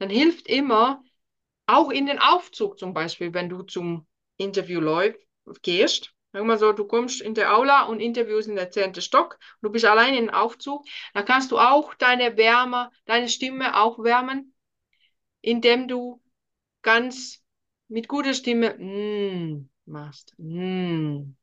Dann 0.00 0.10
hilft 0.10 0.48
immer, 0.48 1.04
auch 1.66 1.90
in 1.90 2.06
den 2.06 2.18
Aufzug 2.18 2.78
zum 2.78 2.92
Beispiel, 2.92 3.32
wenn 3.34 3.48
du 3.48 3.62
zum 3.62 4.06
Interview 4.36 4.80
läuf, 4.80 5.14
gehst, 5.62 6.14
Sag 6.34 6.44
mal 6.44 6.58
so, 6.58 6.72
du 6.72 6.86
kommst 6.86 7.20
in 7.20 7.34
der 7.34 7.54
Aula 7.54 7.82
und 7.84 8.00
Interviews 8.00 8.46
in 8.46 8.56
der 8.56 8.70
zehnten 8.70 9.02
Stock, 9.02 9.38
du 9.60 9.70
bist 9.70 9.84
allein 9.84 10.14
in 10.14 10.26
den 10.26 10.30
Aufzug, 10.34 10.86
dann 11.12 11.26
kannst 11.26 11.52
du 11.52 11.58
auch 11.58 11.92
deine 11.94 12.38
Wärme, 12.38 12.90
deine 13.04 13.28
Stimme 13.28 13.78
aufwärmen, 13.78 14.54
indem 15.42 15.88
du 15.88 16.22
ganz 16.82 17.42
mit 17.88 18.08
guter 18.08 18.32
Stimme 18.32 18.74
mm, 18.78 19.68
machst. 19.84 20.34
Mm. 20.38 21.34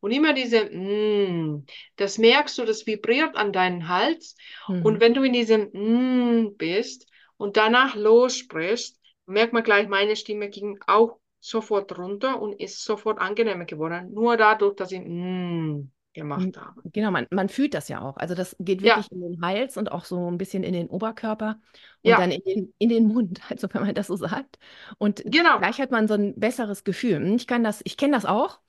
Und 0.00 0.10
immer 0.12 0.32
diese 0.34 0.64
mm, 0.64 1.66
das 1.96 2.18
merkst 2.18 2.58
du, 2.58 2.64
das 2.64 2.86
vibriert 2.86 3.36
an 3.36 3.52
deinen 3.52 3.88
Hals. 3.88 4.36
Mhm. 4.68 4.84
Und 4.84 5.00
wenn 5.00 5.14
du 5.14 5.22
in 5.22 5.32
diesem 5.32 5.70
mm 5.72 6.56
bist 6.56 7.06
und 7.36 7.56
danach 7.56 7.94
lossprichst, 7.94 8.98
merkt 9.26 9.52
man 9.52 9.62
gleich, 9.64 9.88
meine 9.88 10.16
Stimme 10.16 10.48
ging 10.50 10.78
auch 10.86 11.18
sofort 11.40 11.96
runter 11.98 12.40
und 12.40 12.54
ist 12.60 12.84
sofort 12.84 13.18
angenehmer 13.20 13.64
geworden. 13.64 14.12
Nur 14.12 14.36
dadurch, 14.36 14.76
dass 14.76 14.92
ich 14.92 15.00
mm 15.00 15.90
gemacht 16.14 16.56
habe. 16.56 16.82
Genau, 16.92 17.10
man, 17.10 17.26
man 17.30 17.48
fühlt 17.48 17.74
das 17.74 17.88
ja 17.88 18.00
auch. 18.00 18.16
Also 18.16 18.34
das 18.34 18.54
geht 18.60 18.82
Ja. 18.82 18.94
wirklich 18.94 19.10
in 19.10 19.20
den 19.20 19.40
Hals 19.42 19.76
und 19.76 19.90
auch 19.90 20.04
so 20.04 20.30
ein 20.30 20.38
bisschen 20.38 20.62
in 20.62 20.72
den 20.72 20.88
Oberkörper 20.88 21.60
und 22.02 22.10
Ja. 22.10 22.18
dann 22.18 22.30
in 22.30 22.42
den, 22.44 22.74
in 22.78 22.88
den 22.88 23.06
Mund, 23.08 23.40
also 23.50 23.68
wenn 23.72 23.82
man 23.82 23.94
das 23.94 24.06
so 24.06 24.16
sagt. 24.16 24.58
Und 24.98 25.24
Genau. 25.24 25.58
gleich 25.58 25.78
hat 25.80 25.90
man 25.90 26.06
so 26.06 26.14
ein 26.14 26.38
besseres 26.38 26.84
Gefühl. 26.84 27.16
Hm, 27.16 27.36
Ich 27.36 27.46
kann 27.46 27.64
das, 27.64 27.80
ich 27.84 27.96
kenne 27.96 28.12
das 28.12 28.24
auch. 28.24 28.60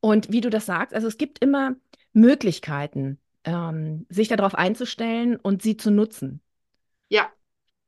Und 0.00 0.32
wie 0.32 0.40
du 0.40 0.50
das 0.50 0.66
sagst, 0.66 0.94
also 0.94 1.06
es 1.08 1.18
gibt 1.18 1.38
immer 1.42 1.76
Möglichkeiten, 2.12 3.18
ähm, 3.44 4.06
sich 4.08 4.28
darauf 4.28 4.54
einzustellen 4.54 5.36
und 5.36 5.62
sie 5.62 5.76
zu 5.76 5.90
nutzen. 5.90 6.40
Ja. 7.08 7.32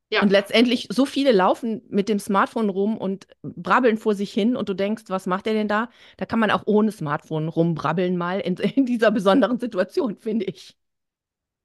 Ja. 0.09 0.21
Und 0.21 0.31
letztendlich, 0.31 0.87
so 0.89 1.05
viele 1.05 1.31
laufen 1.33 1.81
mit 1.89 2.07
dem 2.07 2.17
Smartphone 2.19 2.69
rum 2.69 2.97
und 2.97 3.27
brabbeln 3.41 3.97
vor 3.97 4.15
sich 4.15 4.31
hin 4.31 4.55
und 4.55 4.69
du 4.69 4.73
denkst, 4.73 5.03
was 5.07 5.25
macht 5.25 5.45
der 5.47 5.53
denn 5.53 5.67
da? 5.67 5.89
Da 6.17 6.25
kann 6.25 6.39
man 6.39 6.49
auch 6.51 6.63
ohne 6.65 6.91
Smartphone 6.91 7.49
rumbrabbeln 7.49 8.15
mal 8.15 8.39
in, 8.39 8.55
in 8.57 8.85
dieser 8.85 9.11
besonderen 9.11 9.59
Situation, 9.59 10.15
finde 10.17 10.45
ich. 10.45 10.77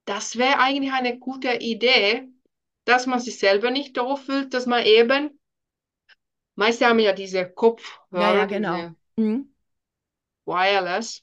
Das 0.07 0.37
wäre 0.39 0.59
eigentlich 0.59 0.93
eine 0.93 1.21
gute 1.21 1.53
Idee, 1.61 2.27
dass 2.85 3.07
man 3.07 3.21
sich 3.21 3.39
selber 3.39 3.71
nicht 3.71 3.97
doof 3.97 4.25
fühlt, 4.25 4.53
dass 4.53 4.67
man 4.67 4.85
eben, 4.85 5.39
meist 6.57 6.83
haben 6.85 6.99
ja 6.99 7.13
diese 7.15 7.49
Kopfhörer, 7.51 8.01
Ja, 8.15 8.31
ja, 8.33 8.47
genau. 8.47 8.85
diese 8.85 8.95
Mhm. 9.17 9.55
Wireless, 10.49 11.23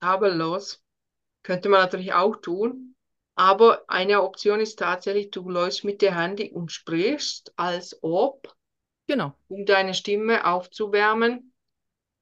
kabellos, 0.00 0.82
könnte 1.42 1.68
man 1.68 1.80
natürlich 1.80 2.12
auch 2.12 2.36
tun. 2.36 2.94
Aber 3.36 3.84
eine 3.88 4.22
Option 4.22 4.60
ist 4.60 4.78
tatsächlich, 4.78 5.30
du 5.30 5.48
läufst 5.48 5.84
mit 5.84 6.02
der 6.02 6.18
Handy 6.18 6.50
und 6.50 6.72
sprichst, 6.72 7.52
als 7.56 7.98
ob, 8.02 8.54
Genau. 9.06 9.34
um 9.48 9.66
deine 9.66 9.94
Stimme 9.94 10.46
aufzuwärmen. 10.46 11.52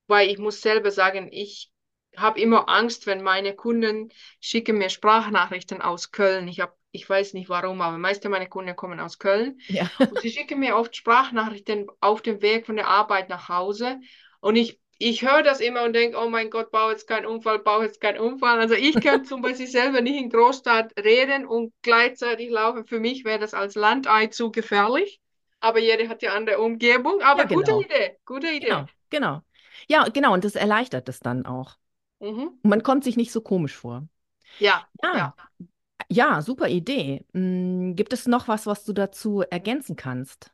Weil 0.06 0.28
ich 0.28 0.38
muss 0.38 0.61
selber 0.61 0.90
sagen, 0.90 1.28
ich 1.32 1.70
habe 2.16 2.40
immer 2.40 2.68
Angst, 2.68 3.06
wenn 3.06 3.23
meine 3.23 3.54
Kunden 3.54 4.12
schicken 4.40 4.78
mir 4.78 4.90
Sprachnachrichten 4.90 5.80
aus 5.80 6.11
Köln. 6.11 6.46
Ich 6.49 6.61
habe, 6.61 6.75
ich 6.90 7.08
weiß 7.08 7.32
nicht 7.34 7.49
warum, 7.49 7.80
aber 7.80 7.96
meiste 7.99 8.28
meiner 8.28 8.46
Kunden 8.46 8.76
kommen 8.76 9.00
aus 9.00 9.18
Köln. 9.18 9.58
Ja. 9.68 9.90
Und 9.99 10.20
sie 10.20 10.30
schicken 10.30 10.61
mir 10.61 10.76
oft 10.76 10.94
Sprachnachrichten 10.94 11.87
auf 12.00 12.23
dem 12.23 12.42
Weg 12.42 12.66
von 12.66 12.76
der 12.76 12.88
Arbeit 12.88 13.28
nach 13.30 13.49
Hause. 13.49 14.00
Und 14.40 14.56
ich, 14.56 14.78
ich 14.98 15.22
höre 15.22 15.42
das 15.42 15.60
immer 15.60 15.82
und 15.84 15.92
denke, 15.94 16.18
oh 16.18 16.28
mein 16.28 16.50
Gott, 16.50 16.70
bau 16.70 16.90
jetzt 16.90 17.06
keinen 17.08 17.26
Unfall, 17.26 17.58
bau 17.58 17.82
jetzt 17.82 18.00
keinen 18.00 18.18
Unfall. 18.20 18.58
Also 18.60 18.74
ich 18.74 19.00
könnte 19.00 19.28
zum 19.28 19.42
Beispiel 19.42 19.66
selber 19.66 20.00
nicht 20.00 20.16
in 20.16 20.30
Großstadt 20.30 20.92
reden 20.98 21.46
und 21.46 21.72
gleichzeitig 21.82 22.50
laufen. 22.50 22.86
Für 22.86 23.00
mich 23.00 23.24
wäre 23.24 23.38
das 23.38 23.54
als 23.54 23.74
Landei 23.74 24.28
zu 24.28 24.50
gefährlich. 24.52 25.20
Aber 25.60 25.78
jeder 25.80 26.08
hat 26.08 26.22
ja 26.22 26.34
andere 26.34 26.58
Umgebung. 26.60 27.22
Aber 27.22 27.42
Ja, 27.42 27.46
gute 27.46 27.72
genau. 27.72 27.84
Idee, 27.84 28.18
gute 28.26 28.48
Idee. 28.50 28.76
Genau, 28.76 28.88
genau. 29.10 29.42
Ja, 29.88 30.04
genau, 30.08 30.34
und 30.34 30.44
das 30.44 30.56
erleichtert 30.56 31.08
es 31.08 31.20
dann 31.20 31.46
auch. 31.46 31.78
Mhm. 32.20 32.58
Und 32.62 32.70
man 32.70 32.82
kommt 32.82 33.04
sich 33.04 33.16
nicht 33.16 33.32
so 33.32 33.40
komisch 33.42 33.76
vor. 33.76 34.08
Ja, 34.58 34.88
Ja, 35.02 35.16
ja. 35.16 35.34
ja, 36.10 36.42
super 36.42 36.68
Idee. 36.68 37.26
Hm, 37.34 37.96
gibt 37.96 38.12
es 38.12 38.26
noch 38.26 38.48
was, 38.48 38.66
was 38.66 38.84
du 38.84 38.92
dazu 38.92 39.42
ergänzen 39.42 39.96
kannst? 39.96 40.52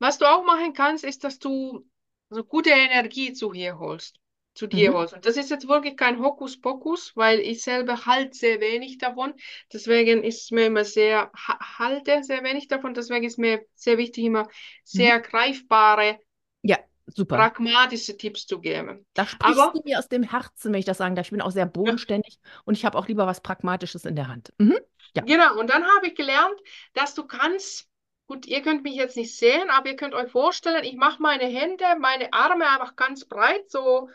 Was 0.00 0.18
du 0.18 0.24
auch 0.26 0.44
machen 0.44 0.72
kannst, 0.74 1.04
ist, 1.04 1.22
dass 1.24 1.38
du 1.38 1.86
so 2.30 2.44
gute 2.44 2.70
Energie 2.70 3.32
zu 3.32 3.52
hier 3.52 3.78
holst, 3.78 4.16
zu 4.54 4.66
dir 4.66 4.90
Mhm. 4.90 4.94
holst. 4.94 5.14
Und 5.14 5.26
das 5.26 5.36
ist 5.36 5.50
jetzt 5.50 5.68
wirklich 5.68 5.96
kein 5.96 6.20
Hokuspokus, 6.20 7.12
weil 7.16 7.40
ich 7.40 7.62
selber 7.62 8.06
halt 8.06 8.34
sehr 8.34 8.60
wenig 8.60 8.98
davon. 8.98 9.34
Deswegen 9.72 10.22
ist 10.22 10.50
mir 10.52 10.66
immer 10.66 10.84
sehr, 10.84 11.30
ha- 11.36 11.78
halte 11.78 12.22
sehr 12.24 12.42
wenig 12.44 12.68
davon. 12.68 12.94
Deswegen 12.94 13.24
ist 13.26 13.38
mir 13.38 13.64
sehr 13.74 13.98
wichtig, 13.98 14.24
immer 14.24 14.48
sehr 14.84 15.20
greifbare, 15.20 16.18
Ja, 16.62 16.78
super. 17.06 17.36
pragmatische 17.36 18.16
Tipps 18.16 18.46
zu 18.46 18.60
geben. 18.60 19.04
Da 19.14 19.26
sprichst 19.26 19.58
Aber- 19.58 19.72
du 19.72 19.82
mir 19.84 19.98
aus 19.98 20.08
dem 20.08 20.22
Herzen, 20.22 20.72
wenn 20.72 20.78
ich 20.80 20.86
das 20.86 20.98
sagen 20.98 21.16
darf. 21.16 21.26
Ich 21.26 21.30
bin 21.32 21.40
auch 21.42 21.50
sehr 21.50 21.66
bodenständig 21.66 22.38
und 22.64 22.74
ich 22.74 22.84
habe 22.84 22.96
auch 22.96 23.08
lieber 23.08 23.26
was 23.26 23.40
Pragmatisches 23.40 24.04
in 24.04 24.14
der 24.16 24.28
Hand. 24.28 24.52
Mhm. 24.58 24.78
Ja. 25.16 25.22
Genau, 25.24 25.58
und 25.58 25.68
dann 25.68 25.84
habe 25.84 26.06
ich 26.06 26.14
gelernt, 26.14 26.54
dass 26.92 27.14
du 27.14 27.24
kannst, 27.26 27.88
gut, 28.30 28.46
ihr 28.46 28.62
könnt 28.62 28.84
mich 28.84 28.94
jetzt 28.94 29.16
nicht 29.16 29.36
sehen, 29.36 29.70
aber 29.70 29.88
ihr 29.88 29.96
könnt 29.96 30.14
euch 30.14 30.30
vorstellen, 30.30 30.84
ich 30.84 30.94
mache 30.94 31.20
meine 31.20 31.46
Hände, 31.46 31.84
meine 31.98 32.32
Arme 32.32 32.64
einfach 32.68 32.94
ganz 32.94 33.24
breit, 33.24 33.68
so 33.68 34.08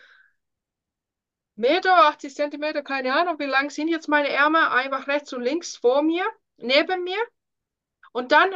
Meter, 1.56 1.94
80 2.08 2.34
Zentimeter, 2.34 2.82
keine 2.82 3.14
Ahnung, 3.14 3.40
wie 3.40 3.46
lang 3.46 3.70
sind 3.70 3.90
jetzt 3.90 4.08
meine 4.08 4.30
Ärmel, 4.30 4.62
einfach 4.62 5.08
rechts 5.08 5.34
und 5.34 5.42
links 5.42 5.76
vor 5.76 6.02
mir, 6.02 6.26
neben 6.56 7.04
mir. 7.04 7.18
Und 8.14 8.32
dann 8.32 8.56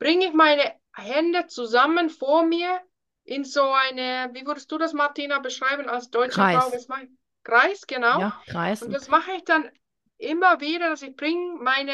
bringe 0.00 0.26
ich 0.26 0.32
meine 0.32 0.74
Hände 0.92 1.46
zusammen 1.46 2.10
vor 2.10 2.44
mir 2.44 2.80
in 3.22 3.44
so 3.44 3.70
eine, 3.70 4.30
wie 4.32 4.46
würdest 4.46 4.70
du 4.72 4.78
das, 4.78 4.92
Martina, 4.92 5.38
beschreiben 5.38 5.88
als 5.88 6.10
deutsche 6.10 6.40
Kreis. 6.40 6.56
Frau? 6.56 6.84
Mache 6.88 7.04
ich? 7.04 7.10
Kreis, 7.44 7.86
genau. 7.86 8.18
Ja, 8.18 8.42
Kreis. 8.48 8.82
Und 8.82 8.92
das 8.92 9.08
mache 9.08 9.30
ich 9.32 9.44
dann 9.44 9.70
immer 10.18 10.60
wieder, 10.60 10.88
dass 10.88 11.02
ich 11.02 11.14
bringe 11.14 11.62
meine 11.62 11.92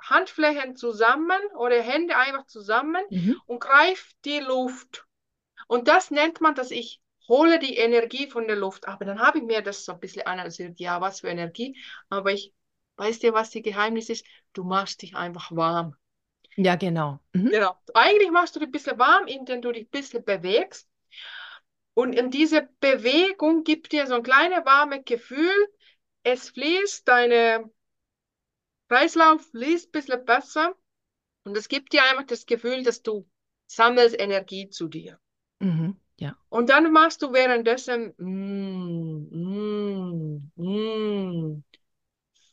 Handflächen 0.00 0.76
zusammen 0.76 1.40
oder 1.56 1.80
Hände 1.82 2.16
einfach 2.16 2.46
zusammen 2.46 3.02
Mhm. 3.10 3.36
und 3.46 3.60
greife 3.60 4.14
die 4.24 4.40
Luft. 4.40 5.06
Und 5.66 5.88
das 5.88 6.10
nennt 6.10 6.40
man, 6.40 6.54
dass 6.54 6.70
ich 6.70 7.00
hole 7.28 7.58
die 7.58 7.76
Energie 7.76 8.28
von 8.28 8.46
der 8.46 8.56
Luft. 8.56 8.88
Aber 8.88 9.04
dann 9.04 9.20
habe 9.20 9.38
ich 9.38 9.44
mir 9.44 9.62
das 9.62 9.84
so 9.84 9.92
ein 9.92 10.00
bisschen 10.00 10.26
analysiert. 10.26 10.80
Ja, 10.80 11.00
was 11.00 11.20
für 11.20 11.28
Energie. 11.28 11.78
Aber 12.08 12.32
ich 12.32 12.54
weiß 12.96 13.18
dir, 13.20 13.34
was 13.34 13.50
die 13.50 13.62
Geheimnis 13.62 14.08
ist? 14.08 14.26
Du 14.54 14.64
machst 14.64 15.02
dich 15.02 15.14
einfach 15.16 15.52
warm. 15.52 15.94
Ja, 16.56 16.76
genau. 16.76 17.20
Mhm. 17.32 17.50
Genau. 17.50 17.76
Eigentlich 17.94 18.30
machst 18.30 18.56
du 18.56 18.60
dich 18.60 18.68
ein 18.68 18.72
bisschen 18.72 18.98
warm, 18.98 19.26
indem 19.26 19.62
du 19.62 19.72
dich 19.72 19.84
ein 19.86 19.90
bisschen 19.90 20.24
bewegst. 20.24 20.88
Und 21.94 22.12
in 22.14 22.30
diese 22.30 22.68
Bewegung 22.80 23.64
gibt 23.64 23.92
dir 23.92 24.06
so 24.06 24.14
ein 24.14 24.22
kleines 24.22 24.64
warmes 24.64 25.04
Gefühl. 25.04 25.68
Es 26.22 26.50
fließt, 26.50 27.06
deine 27.08 27.70
Kreislauf 28.88 29.42
fließt 29.50 29.88
ein 29.88 29.92
bisschen 29.92 30.24
besser. 30.24 30.74
Und 31.44 31.56
es 31.56 31.68
gibt 31.68 31.92
dir 31.92 32.02
einfach 32.02 32.26
das 32.26 32.46
Gefühl, 32.46 32.82
dass 32.82 33.02
du 33.02 33.28
sammelst 33.66 34.18
Energie 34.18 34.68
zu 34.70 34.88
dir. 34.88 35.18
Mhm. 35.60 35.96
Ja. 36.16 36.36
Und 36.48 36.68
dann 36.68 36.92
machst 36.92 37.22
du 37.22 37.32
währenddessen, 37.32 38.12
mm, 38.18 39.28
mm, 39.30 40.52
mm, 40.56 41.64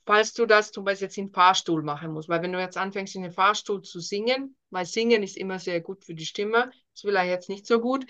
falls 0.05 0.33
du 0.33 0.45
das 0.45 0.71
zum 0.71 0.85
Beispiel 0.85 1.07
jetzt 1.07 1.17
im 1.17 1.33
Fahrstuhl 1.33 1.81
machen 1.81 2.11
musst, 2.11 2.29
weil 2.29 2.41
wenn 2.43 2.53
du 2.53 2.59
jetzt 2.59 2.77
anfängst 2.77 3.15
in 3.15 3.23
den 3.23 3.31
Fahrstuhl 3.31 3.81
zu 3.81 3.99
singen, 3.99 4.55
weil 4.69 4.85
singen 4.85 5.23
ist 5.23 5.35
immer 5.35 5.57
sehr 5.57 5.81
gut 5.81 6.05
für 6.05 6.13
die 6.13 6.25
Stimme, 6.25 6.71
ist 6.93 7.01
vielleicht 7.01 7.31
jetzt 7.31 7.49
nicht 7.49 7.65
so 7.65 7.79
gut, 7.79 8.05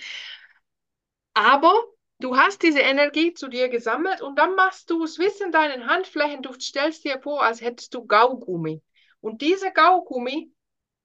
aber 1.34 1.74
du 2.20 2.38
hast 2.38 2.64
diese 2.64 2.80
Energie 2.80 3.34
zu 3.34 3.48
dir 3.48 3.70
gesammelt 3.70 4.22
und 4.22 4.38
dann 4.38 4.56
machst 4.56 4.90
du 4.90 5.04
es 5.04 5.18
in 5.18 5.52
deinen 5.52 5.88
Handflächen, 5.88 6.42
du 6.42 6.54
stellst 6.54 7.04
dir 7.04 7.20
vor, 7.22 7.44
als 7.44 7.62
hättest 7.62 7.94
du 7.94 8.06
Gaugummi. 8.06 8.82
Und 9.22 9.42
diese 9.42 9.72
Gaugummi 9.72 10.52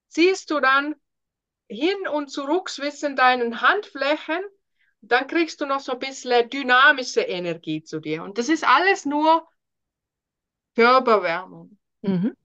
ziehst 0.09 0.51
du 0.51 0.61
dann 0.61 0.95
hin 1.69 2.09
und 2.13 2.31
zurück 2.31 2.69
zwischen 2.69 3.17
deinen 3.17 3.61
Handflächen, 3.61 4.41
dann 5.03 5.27
kriegst 5.27 5.61
du 5.61 5.67
noch 5.67 5.81
so 5.81 5.93
ein 5.93 5.99
bisschen 5.99 6.51
dynamische 6.51 7.23
Energie 7.23 7.83
zu 7.83 8.01
dir. 8.01 8.23
Und 8.23 8.39
das 8.39 8.49
ist 8.49 8.65
alles 8.67 9.05
nur 9.05 9.49
Körperwärmung. 10.75 11.79
Mhm. 12.03 12.37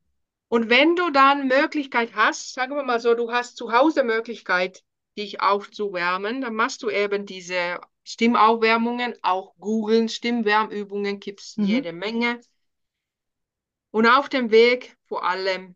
Und 0.48 0.70
wenn 0.70 0.96
du 0.96 1.10
dann 1.10 1.48
Möglichkeit 1.48 2.16
hast, 2.16 2.54
sagen 2.54 2.76
wir 2.76 2.84
mal 2.84 3.00
so, 3.00 3.14
du 3.14 3.32
hast 3.32 3.58
zu 3.58 3.72
Hause 3.72 4.04
Möglichkeit, 4.04 4.84
dich 5.18 5.42
aufzuwärmen, 5.42 6.42
dann 6.42 6.56
machst 6.56 6.84
du 6.84 6.90
eben 6.90 7.26
diese 7.26 7.80
Stimmaufwärmungen, 8.06 9.16
auch 9.24 9.56
googeln, 9.60 10.10
Stimmwärmübungen 10.10 11.20
gibt 11.20 11.42
es 11.42 11.56
Mhm. 11.58 11.66
jede 11.68 11.92
Menge. 11.92 12.40
Und 13.92 14.08
auf 14.08 14.30
dem 14.30 14.52
Weg 14.52 14.98
vor 15.08 15.26
allem, 15.26 15.76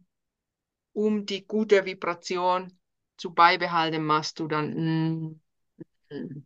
um 0.94 1.26
die 1.26 1.46
gute 1.48 1.86
Vibration 1.86 2.78
zu 3.18 3.34
beibehalten, 3.34 4.06
machst 4.06 4.40
du 4.40 4.48
dann. 4.48 4.74
mm, 4.76 5.42
mm. 6.12 6.46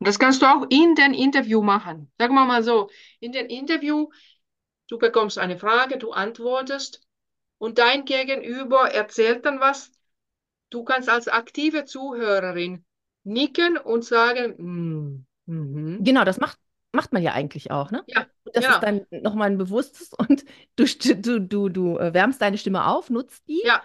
Und 0.00 0.08
das 0.08 0.18
kannst 0.18 0.42
du 0.42 0.46
auch 0.46 0.66
in 0.70 0.94
den 0.94 1.14
Interview 1.14 1.62
machen. 1.62 2.12
Sagen 2.18 2.34
wir 2.34 2.44
mal 2.46 2.62
so, 2.62 2.90
in 3.20 3.32
den 3.32 3.46
Interview 3.46 4.10
du 4.88 4.98
bekommst 4.98 5.38
eine 5.38 5.58
Frage, 5.58 5.98
du 5.98 6.12
antwortest 6.12 7.02
und 7.58 7.78
dein 7.78 8.04
Gegenüber 8.04 8.90
erzählt 8.92 9.44
dann 9.46 9.60
was. 9.60 9.92
Du 10.70 10.84
kannst 10.84 11.08
als 11.08 11.28
aktive 11.28 11.84
Zuhörerin 11.86 12.84
nicken 13.24 13.76
und 13.78 14.04
sagen, 14.04 14.54
mm, 14.58 15.26
mhm. 15.46 16.04
Genau, 16.04 16.24
das 16.24 16.38
macht, 16.38 16.58
macht 16.92 17.12
man 17.12 17.22
ja 17.22 17.32
eigentlich 17.32 17.70
auch, 17.70 17.90
ne? 17.90 18.04
Ja, 18.06 18.26
Das 18.52 18.64
genau. 18.64 18.74
ist 18.74 18.82
dann 18.82 19.06
nochmal 19.10 19.50
ein 19.50 19.58
bewusstes 19.58 20.12
und 20.18 20.44
du, 20.76 20.84
du, 20.84 21.40
du, 21.40 21.68
du 21.68 21.98
äh, 21.98 22.14
wärmst 22.14 22.40
deine 22.40 22.58
Stimme 22.58 22.86
auf, 22.86 23.10
nutzt 23.10 23.46
die 23.48 23.62
Ja, 23.64 23.82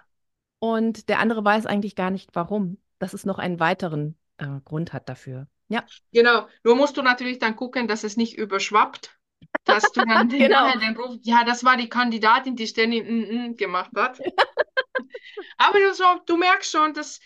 und 0.60 1.10
der 1.10 1.20
andere 1.20 1.44
weiß 1.44 1.66
eigentlich 1.66 1.96
gar 1.96 2.12
nicht, 2.12 2.30
warum. 2.34 2.78
Dass 3.00 3.14
es 3.14 3.26
noch 3.26 3.38
einen 3.38 3.60
weiteren 3.60 4.18
äh, 4.38 4.48
Grund 4.64 4.94
hat 4.94 5.10
dafür. 5.10 5.48
Ja, 5.68 5.84
genau. 6.14 6.48
Nur 6.64 6.76
musst 6.76 6.96
du 6.98 7.02
natürlich 7.02 7.40
dann 7.40 7.56
gucken, 7.56 7.88
dass 7.88 8.04
es 8.04 8.16
nicht 8.16 8.38
überschwappt, 8.38 9.18
dass 9.66 9.92
du 9.92 10.06
dann 10.06 10.30
den, 10.30 10.40
Genau. 10.40 10.64
nachher 10.66 10.80
den 10.80 10.96
Ruf, 10.96 11.18
ja, 11.24 11.44
das 11.44 11.64
war 11.64 11.76
die 11.78 11.90
Kandidatin, 11.90 12.56
die 12.56 12.68
ständig 12.68 13.06
mm, 13.06 13.50
mm 13.52 13.56
gemacht 13.58 13.92
hat. 13.96 14.20
Aber 15.58 15.80
du, 15.80 15.94
so, 15.94 16.04
du 16.26 16.38
merkst 16.38 16.72
schon, 16.72 16.94
dass 16.94 17.20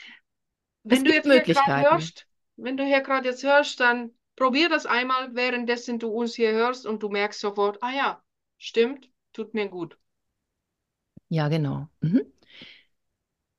wenn 0.90 1.04
Es 1.04 1.06
du 1.06 1.12
gibt 1.12 1.26
jetzt 1.26 1.28
hier 1.28 1.46
gerade 1.46 1.80
Möglichkeiten. 1.80 1.92
hörst, 1.92 2.28
wenn 2.56 2.78
du 2.78 2.84
hier 2.86 3.02
gerade 3.02 3.30
jetzt 3.30 3.44
hörst, 3.44 3.80
dann 3.80 4.12
probier 4.36 4.70
das 4.70 4.86
einmal, 4.86 5.36
währenddessen 5.36 6.00
du 6.00 6.10
uns 6.10 6.36
hier 6.36 6.52
hörst 6.52 6.86
und 6.86 7.04
du 7.04 7.10
merkst 7.10 7.40
sofort, 7.40 7.82
ah 7.84 7.92
ja, 7.94 8.24
stimmt, 8.58 9.10
tut 9.34 9.54
mir 9.54 9.68
gut. 9.70 9.98
Ja, 11.30 11.48
genau. 11.50 11.88
Mhm. 12.02 12.22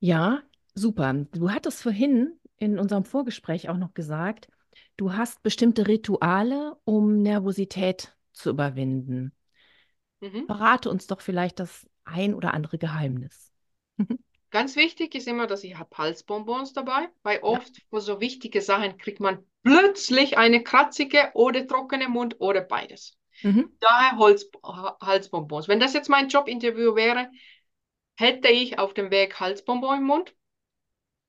Ja, 0.00 0.42
super. 0.74 1.12
Du 1.32 1.50
hattest 1.50 1.82
vorhin 1.82 2.38
in 2.56 2.78
unserem 2.78 3.04
Vorgespräch 3.04 3.68
auch 3.68 3.76
noch 3.76 3.94
gesagt, 3.94 4.48
du 4.96 5.12
hast 5.14 5.42
bestimmte 5.42 5.86
Rituale, 5.88 6.76
um 6.84 7.22
Nervosität 7.22 8.16
zu 8.32 8.50
überwinden. 8.50 9.32
Mhm. 10.20 10.48
Verrate 10.48 10.90
uns 10.90 11.06
doch 11.06 11.20
vielleicht 11.20 11.60
das 11.60 11.88
ein 12.04 12.34
oder 12.34 12.54
andere 12.54 12.78
Geheimnis. 12.78 13.52
Ganz 14.50 14.76
wichtig 14.76 15.14
ist 15.14 15.28
immer, 15.28 15.46
dass 15.46 15.64
ich 15.64 15.76
habe 15.76 15.96
Halsbonbons 15.96 16.72
dabei, 16.72 17.08
weil 17.22 17.40
oft 17.40 17.82
für 17.90 18.00
so 18.00 18.20
wichtige 18.20 18.62
Sachen 18.62 18.96
kriegt 18.98 19.20
man 19.20 19.44
plötzlich 19.62 20.38
eine 20.38 20.62
kratzige 20.62 21.30
oder 21.34 21.66
trockene 21.66 22.08
Mund 22.08 22.36
oder 22.40 22.62
beides. 22.62 23.16
Mhm. 23.42 23.68
Daher 23.80 24.18
Holz, 24.18 24.50
Ha- 24.64 24.96
Halsbonbons. 25.02 25.68
Wenn 25.68 25.80
das 25.80 25.94
jetzt 25.94 26.08
mein 26.08 26.28
Jobinterview 26.28 26.94
wäre, 26.94 27.30
hätte 28.18 28.48
ich 28.48 28.78
auf 28.78 28.94
dem 28.94 29.10
Weg 29.10 29.40
Halsbonbon 29.40 29.98
im 29.98 30.04
Mund. 30.04 30.34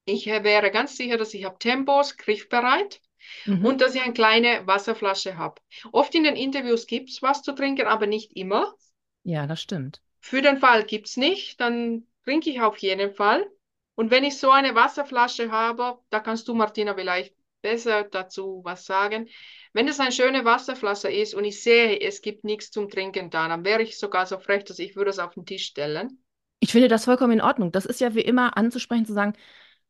Ich 0.04 0.26
wäre 0.26 0.72
ganz 0.72 0.98
sicher, 0.98 1.18
dass 1.18 1.34
ich 1.34 1.46
habe 1.46 1.58
Tempos 1.58 2.18
griffbereit 2.18 3.02
Mhm. 3.46 3.66
und 3.66 3.82
dass 3.82 3.96
ich 3.96 4.02
eine 4.02 4.14
kleine 4.14 4.68
Wasserflasche 4.68 5.38
habe. 5.38 5.62
Oft 5.94 6.16
in 6.16 6.24
den 6.26 6.36
Interviews 6.36 6.88
gibt 6.88 7.10
es 7.12 7.22
was 7.22 7.44
zu 7.44 7.54
trinken, 7.54 7.88
aber 7.88 8.08
nicht 8.08 8.34
immer. 8.36 8.76
Ja, 9.24 9.48
das 9.48 9.62
stimmt. 9.62 10.02
Für 10.22 10.42
den 10.42 10.60
Fall 10.60 10.86
gibt 10.86 11.08
es 11.08 11.18
nicht, 11.18 11.60
dann 11.60 12.08
trinke 12.29 12.50
ich 12.51 12.62
auf 12.62 12.77
jeden 12.77 13.13
Fall. 13.13 13.50
Und 13.95 14.12
wenn 14.12 14.24
ich 14.24 14.38
so 14.38 14.51
eine 14.51 14.75
Wasserflasche 14.75 15.51
habe, 15.51 16.00
da 16.09 16.19
kannst 16.19 16.48
du, 16.48 16.53
Martina, 16.53 16.93
vielleicht 16.95 17.36
besser 17.62 18.03
dazu 18.05 18.62
was 18.63 18.86
sagen. 18.86 19.27
Wenn 19.74 19.88
es 19.88 20.00
eine 20.00 20.12
schöne 20.13 20.45
Wasserflasche 20.45 21.09
ist 21.12 21.33
und 21.33 21.43
ich 21.45 21.62
sehe, 21.62 22.00
es 22.00 22.21
gibt 22.21 22.43
nichts 22.45 22.71
zum 22.71 22.89
Trinken 22.89 23.29
da, 23.29 23.48
dann 23.50 23.65
wäre 23.65 23.81
ich 23.81 23.98
sogar 24.00 24.25
so 24.25 24.39
frech, 24.39 24.63
dass 24.65 24.79
ich 24.79 24.95
würde 24.95 25.09
es 25.12 25.19
auf 25.19 25.33
den 25.33 25.45
Tisch 25.45 25.65
stellen. 25.65 26.24
Ich 26.59 26.71
finde 26.71 26.88
das 26.88 27.05
vollkommen 27.05 27.33
in 27.33 27.41
Ordnung. 27.41 27.71
Das 27.71 27.86
ist 27.86 28.01
ja 28.01 28.15
wie 28.15 28.21
immer 28.21 28.57
anzusprechen, 28.57 29.05
zu 29.05 29.13
sagen, 29.13 29.33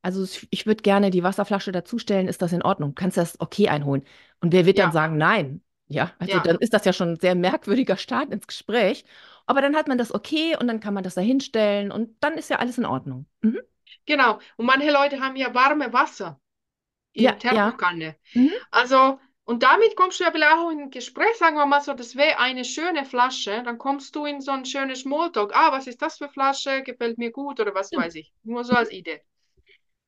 also 0.03 0.25
ich 0.51 0.65
würde 0.67 0.83
gerne 0.83 1.11
die 1.11 1.23
Wasserflasche 1.23 1.71
dazustellen, 1.71 2.27
ist 2.27 2.41
das 2.41 2.53
in 2.53 2.63
Ordnung? 2.63 2.95
Kannst 2.95 3.17
du 3.17 3.21
das 3.21 3.39
okay 3.41 3.69
einholen? 3.69 4.03
Und 4.41 4.53
wer 4.53 4.65
wird 4.65 4.79
dann 4.79 4.91
Ja, 4.91 4.93
sagen, 4.93 5.17
nein? 5.17 5.61
Ja, 5.87 6.13
also 6.19 6.39
ja, 6.39 6.41
dann 6.41 6.57
ist 6.57 6.73
das 6.73 6.85
ja 6.85 6.93
schon 6.93 7.11
ein 7.13 7.19
sehr 7.19 7.35
merkwürdiger 7.35 7.97
Start 7.97 8.31
ins 8.33 8.47
Gespräch. 8.47 9.05
Aber 9.49 9.61
dann 9.61 9.75
hat 9.75 9.87
man 9.87 9.97
das 9.97 10.13
okay 10.13 10.55
und 10.57 10.67
dann 10.67 10.79
kann 10.79 10.93
man 10.93 11.03
das 11.03 11.15
da 11.15 11.21
hinstellen 11.21 11.91
und 11.91 12.15
dann 12.23 12.37
ist 12.37 12.49
ja 12.49 12.57
alles 12.59 12.77
in 12.77 12.85
Ordnung. 12.85 13.25
Mhm. 13.41 13.59
genau. 14.05 14.39
Und 14.57 14.65
manche 14.65 14.91
Leute 14.91 15.19
haben 15.21 15.35
ja 15.35 15.53
warme 15.53 15.93
Wasser 15.93 16.39
in 17.13 17.23
Ja, 17.23 17.37
ja. 17.49 17.69
Thermokanne. 17.73 18.17
Mhm. 18.33 18.53
Also, 18.71 19.19
und 19.45 19.63
damit 19.63 19.95
kommst 19.97 20.19
du 20.19 20.25
ja 20.25 20.31
vielleicht 20.31 20.53
auch 20.53 20.71
in 20.71 20.81
ein 20.81 20.91
Gespräch, 20.91 21.35
sagen 21.37 21.57
wir 21.57 21.65
mal 21.67 21.81
so, 21.81 21.93
das 21.93 22.15
wäre 22.15 22.39
eine 22.39 22.65
schöne 22.65 23.05
Flasche, 23.05 23.63
dann 23.63 23.77
kommst 23.79 24.15
du 24.15 24.25
in 24.25 24.41
so 24.41 24.51
ein 24.51 24.65
schönes 24.65 25.01
Smalltalk. 25.01 25.55
Ah, 25.55 25.71
was 25.71 25.87
ist 25.87 26.01
das 26.01 26.17
für 26.19 26.29
Flasche? 26.29 26.83
Gefällt 26.83 27.17
mir 27.19 27.31
gut 27.31 27.59
oder 27.59 27.75
was 27.75 27.87
Stimmt. 27.87 28.03
weiß 28.03 28.15
ich. 28.15 28.33
Nur 28.43 28.63
so 28.65 28.73
als 28.73 28.91
Idee. 28.91 29.21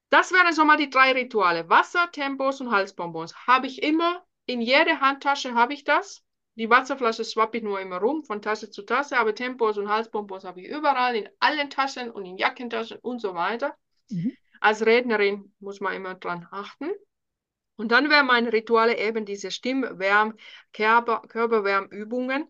Das 0.09 0.31
wären 0.31 0.53
so 0.53 0.63
mal 0.65 0.77
die 0.77 0.89
drei 0.91 1.11
Rituale. 1.13 1.69
Wasser, 1.69 2.11
Tempos 2.11 2.61
und 2.61 2.71
Halsbonbons. 2.71 3.35
Habe 3.47 3.67
ich 3.67 3.81
immer, 3.81 4.23
in 4.45 4.61
jeder 4.61 4.99
Handtasche 5.01 5.55
habe 5.55 5.73
ich 5.73 5.83
das. 5.83 6.23
Die 6.55 6.69
Wasserflasche 6.69 7.23
swappe 7.23 7.57
ich 7.57 7.63
nur 7.63 7.79
immer 7.79 7.97
rum, 7.97 8.23
von 8.23 8.41
Tasse 8.41 8.69
zu 8.69 8.83
Tasse, 8.83 9.17
aber 9.17 9.33
Tempos 9.33 9.77
und 9.77 9.89
Halsbonbons 9.89 10.43
habe 10.43 10.61
ich 10.61 10.67
überall, 10.67 11.15
in 11.15 11.29
allen 11.39 11.69
Taschen 11.69 12.11
und 12.11 12.25
in 12.25 12.37
Jackentaschen 12.37 12.97
und 12.99 13.19
so 13.19 13.33
weiter. 13.33 13.75
Mhm. 14.09 14.35
Als 14.59 14.85
Rednerin 14.85 15.53
muss 15.59 15.79
man 15.79 15.93
immer 15.93 16.15
dran 16.15 16.47
achten. 16.51 16.89
Und 17.77 17.91
dann 17.91 18.09
wären 18.09 18.27
meine 18.27 18.53
Rituale 18.53 18.97
eben 18.97 19.25
diese 19.25 19.49
Stimmwärm-, 19.49 20.37
Körper, 20.73 21.21
Körperwärmübungen. 21.27 22.47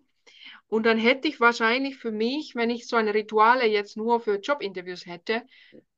Und 0.67 0.85
dann 0.85 0.97
hätte 0.97 1.27
ich 1.27 1.39
wahrscheinlich 1.39 1.97
für 1.97 2.11
mich, 2.11 2.55
wenn 2.55 2.69
ich 2.69 2.87
so 2.87 2.95
eine 2.95 3.13
Rituale 3.13 3.67
jetzt 3.67 3.97
nur 3.97 4.19
für 4.19 4.39
Jobinterviews 4.39 5.05
hätte, 5.05 5.43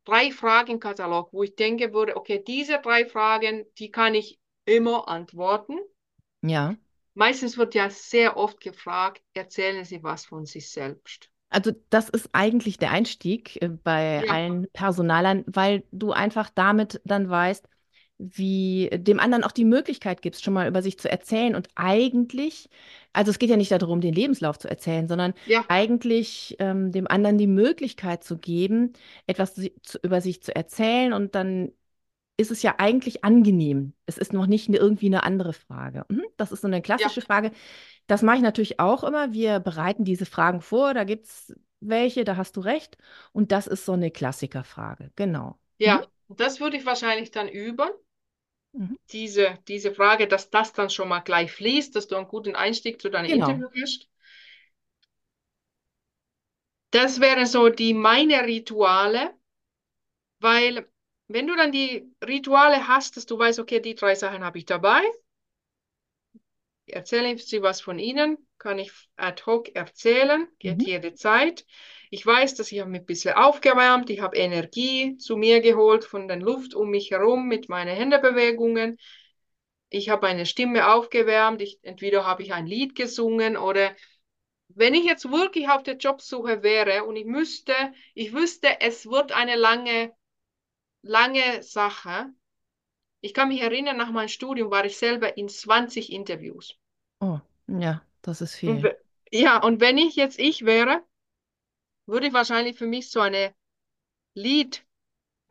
drei 0.04 0.32
Fragenkatalog, 0.32 1.32
wo 1.32 1.44
ich 1.44 1.56
denke 1.56 1.94
würde, 1.94 2.18
okay, 2.18 2.44
diese 2.46 2.80
drei 2.80 3.06
Fragen, 3.06 3.66
die 3.80 3.92
kann 3.92 4.14
ich 4.14 4.40
immer 4.66 5.08
antworten. 5.08 5.80
Ja. 6.42 6.76
Meistens 7.16 7.58
wird 7.58 7.76
ja 7.76 7.90
sehr 7.90 8.38
oft 8.38 8.60
gefragt, 8.62 9.24
erzählen 9.34 9.84
Sie 9.86 10.04
was 10.04 10.26
von 10.26 10.46
sich 10.46 10.70
selbst. 10.70 11.30
Also 11.50 11.72
das 11.90 12.10
ist 12.10 12.30
eigentlich 12.34 12.78
der 12.80 12.92
Einstieg 12.92 13.62
äh, 13.62 13.68
bei 13.70 14.24
Ja, 14.24 14.28
allen 14.28 14.68
Personalern, 14.74 15.44
weil 15.48 15.84
du 15.92 16.12
einfach 16.12 16.50
damit 16.50 17.00
dann 17.06 17.30
weißt, 17.30 17.68
wie 18.18 18.90
dem 18.94 19.20
anderen 19.20 19.44
auch 19.44 19.52
die 19.52 19.66
Möglichkeit 19.66 20.22
gibst, 20.22 20.44
schon 20.44 20.54
mal 20.54 20.68
über 20.68 20.82
sich 20.82 20.98
zu 21.00 21.10
erzählen. 21.12 21.56
Und 21.56 21.68
eigentlich, 21.76 22.70
also 23.12 23.32
es 23.32 23.40
geht 23.40 23.50
ja 23.50 23.58
nicht 23.58 23.72
darum, 23.72 24.02
den 24.02 24.14
Lebenslauf 24.14 24.58
zu 24.60 24.70
erzählen, 24.70 25.08
sondern 25.08 25.34
ja, 25.46 25.68
eigentlich 25.68 26.56
ähm, 26.60 26.92
dem 26.92 27.08
anderen 27.08 27.38
die 27.38 27.48
Möglichkeit 27.48 28.24
zu 28.24 28.38
geben, 28.38 28.94
etwas 29.28 29.56
zu, 29.56 29.70
zu, 29.84 30.00
über 30.04 30.22
sich 30.22 30.42
zu 30.44 30.56
erzählen. 30.56 31.14
Und 31.14 31.36
dann 31.36 31.72
ist 32.38 32.52
es 32.52 32.64
ja 32.64 32.76
eigentlich 32.80 33.24
angenehm. 33.24 33.94
Es 34.06 34.18
ist 34.18 34.34
noch 34.34 34.48
nicht 34.48 34.68
eine, 34.68 34.78
irgendwie 34.78 35.08
eine 35.08 35.24
andere 35.24 35.54
Frage. 35.54 36.06
Mhm, 36.10 36.24
das 36.38 36.52
ist 36.52 36.62
so 36.62 36.68
eine 36.68 36.82
ja, 36.98 37.10
klassische 37.10 37.22
Frage. 37.22 37.52
Das 38.08 38.22
mache 38.24 38.38
ich 38.38 38.44
natürlich 38.44 38.80
auch 38.80 39.04
immer. 39.04 39.34
Wir 39.34 39.60
bereiten 39.60 40.06
diese 40.06 40.26
Fragen 40.26 40.62
vor. 40.62 40.94
Da 40.94 41.04
gibt 41.06 41.28
es 41.28 41.56
welche, 41.82 42.24
da 42.26 42.38
hast 42.38 42.58
du 42.58 42.62
recht. 42.62 42.98
Und 43.34 43.52
das 43.52 43.68
ist 43.68 43.86
so 43.86 43.94
eine 43.94 44.12
Klassikerfrage. 44.12 45.12
Genau. 45.16 45.60
Mhm, 45.80 45.86
ja. 45.86 46.08
Und 46.28 46.40
das 46.40 46.60
würde 46.60 46.78
ich 46.78 46.86
wahrscheinlich 46.86 47.30
dann 47.32 47.48
üben. 47.48 47.90
mhm. 48.74 48.96
diese, 49.12 49.60
diese 49.70 49.94
Frage, 49.94 50.28
dass 50.28 50.50
das 50.50 50.74
dann 50.74 50.90
schon 50.90 51.08
mal 51.10 51.22
gleich 51.22 51.52
fließt, 51.54 51.96
dass 51.96 52.08
du 52.08 52.16
einen 52.18 52.28
guten 52.28 52.56
Einstieg 52.56 53.02
zu 53.02 53.10
deinem 53.10 53.28
Genau. 53.28 53.46
Interview 53.52 53.70
hast. 53.82 54.10
Das 56.92 57.20
wären 57.20 57.46
so 57.46 57.68
die 57.68 57.94
meine 57.94 58.46
Rituale, 58.46 59.34
weil 60.40 60.88
wenn 61.28 61.48
du 61.48 61.56
dann 61.56 61.72
die 61.72 62.12
Rituale 62.26 62.88
hast, 62.88 63.18
dass 63.18 63.26
du 63.26 63.38
weißt, 63.40 63.60
okay, 63.60 63.80
die 63.82 63.96
drei 63.96 64.16
Sachen 64.16 64.44
habe 64.44 64.58
ich 64.60 64.66
dabei, 64.66 65.02
erzählen 66.88 67.38
Sie 67.38 67.62
was 67.62 67.82
von 67.82 68.00
Ihnen, 68.00 68.38
kann 68.58 68.80
ich 68.80 68.92
ad 69.18 69.44
hoc 69.46 69.76
erzählen, 69.76 70.48
geht 70.60 70.82
Mhm. 70.82 70.88
jede 70.88 71.14
Zeit. 71.14 71.66
Ich 72.10 72.26
weiß, 72.26 72.56
dass 72.56 72.72
ich 72.72 72.80
habe 72.80 72.90
mich 72.92 73.02
ein 73.02 73.06
bisschen 73.06 73.34
aufgewärmt, 73.36 74.10
ich 74.10 74.22
habe 74.22 74.38
Energie 74.38 75.18
zu 75.18 75.36
mir 75.38 75.62
geholt 75.62 76.06
von 76.06 76.28
der 76.28 76.38
Luft 76.38 76.74
um 76.76 76.90
mich 76.90 77.12
herum 77.12 77.48
mit 77.48 77.68
meinen 77.70 77.96
Händebewegungen. 77.96 78.98
Ich 79.90 80.10
habe 80.10 80.28
meine 80.28 80.46
Stimme 80.46 80.92
aufgewärmt, 80.94 81.62
ich, 81.62 81.80
entweder 81.84 82.26
habe 82.26 82.44
ich 82.44 82.54
ein 82.54 82.68
Lied 82.68 82.96
gesungen 82.96 83.58
oder 83.58 83.96
wenn 84.70 84.94
ich 84.96 85.06
jetzt 85.06 85.32
wirklich 85.32 85.70
auf 85.70 85.84
der 85.84 85.98
Jobsuche 85.98 86.64
wäre 86.64 87.06
und 87.06 87.16
ich 87.16 87.26
müsste, 87.26 87.74
ich 88.16 88.34
wüsste, 88.34 88.82
es 88.82 89.06
wird 89.08 89.32
eine 89.32 89.56
lange, 89.56 90.14
lange 91.04 91.62
Sache. 91.64 92.34
Ich 93.22 93.34
kann 93.34 93.50
mich 93.50 93.62
erinnern, 93.62 93.98
nach 93.98 94.12
meinem 94.12 94.30
Studium 94.30 94.72
war 94.72 94.86
ich 94.86 94.98
selber 94.98 95.38
in 95.38 95.50
20 95.50 96.12
Interviews. 96.12 96.76
Oh, 97.22 97.40
ja, 97.68 98.02
das 98.22 98.42
ist 98.42 98.56
Und, 98.66 98.84
viel. 98.84 98.84
we- 98.84 98.98
ja, 99.32 99.62
und 99.64 99.80
wenn 99.80 99.98
ich 99.98 100.16
jetzt 100.18 100.38
ich 100.38 100.66
wäre, 100.66 101.02
würde 102.06 102.28
ich 102.28 102.34
wahrscheinlich 102.34 102.78
für 102.78 102.88
mich 102.88 103.12
so 103.12 103.20
eine 103.20 103.54
Lied 104.36 104.86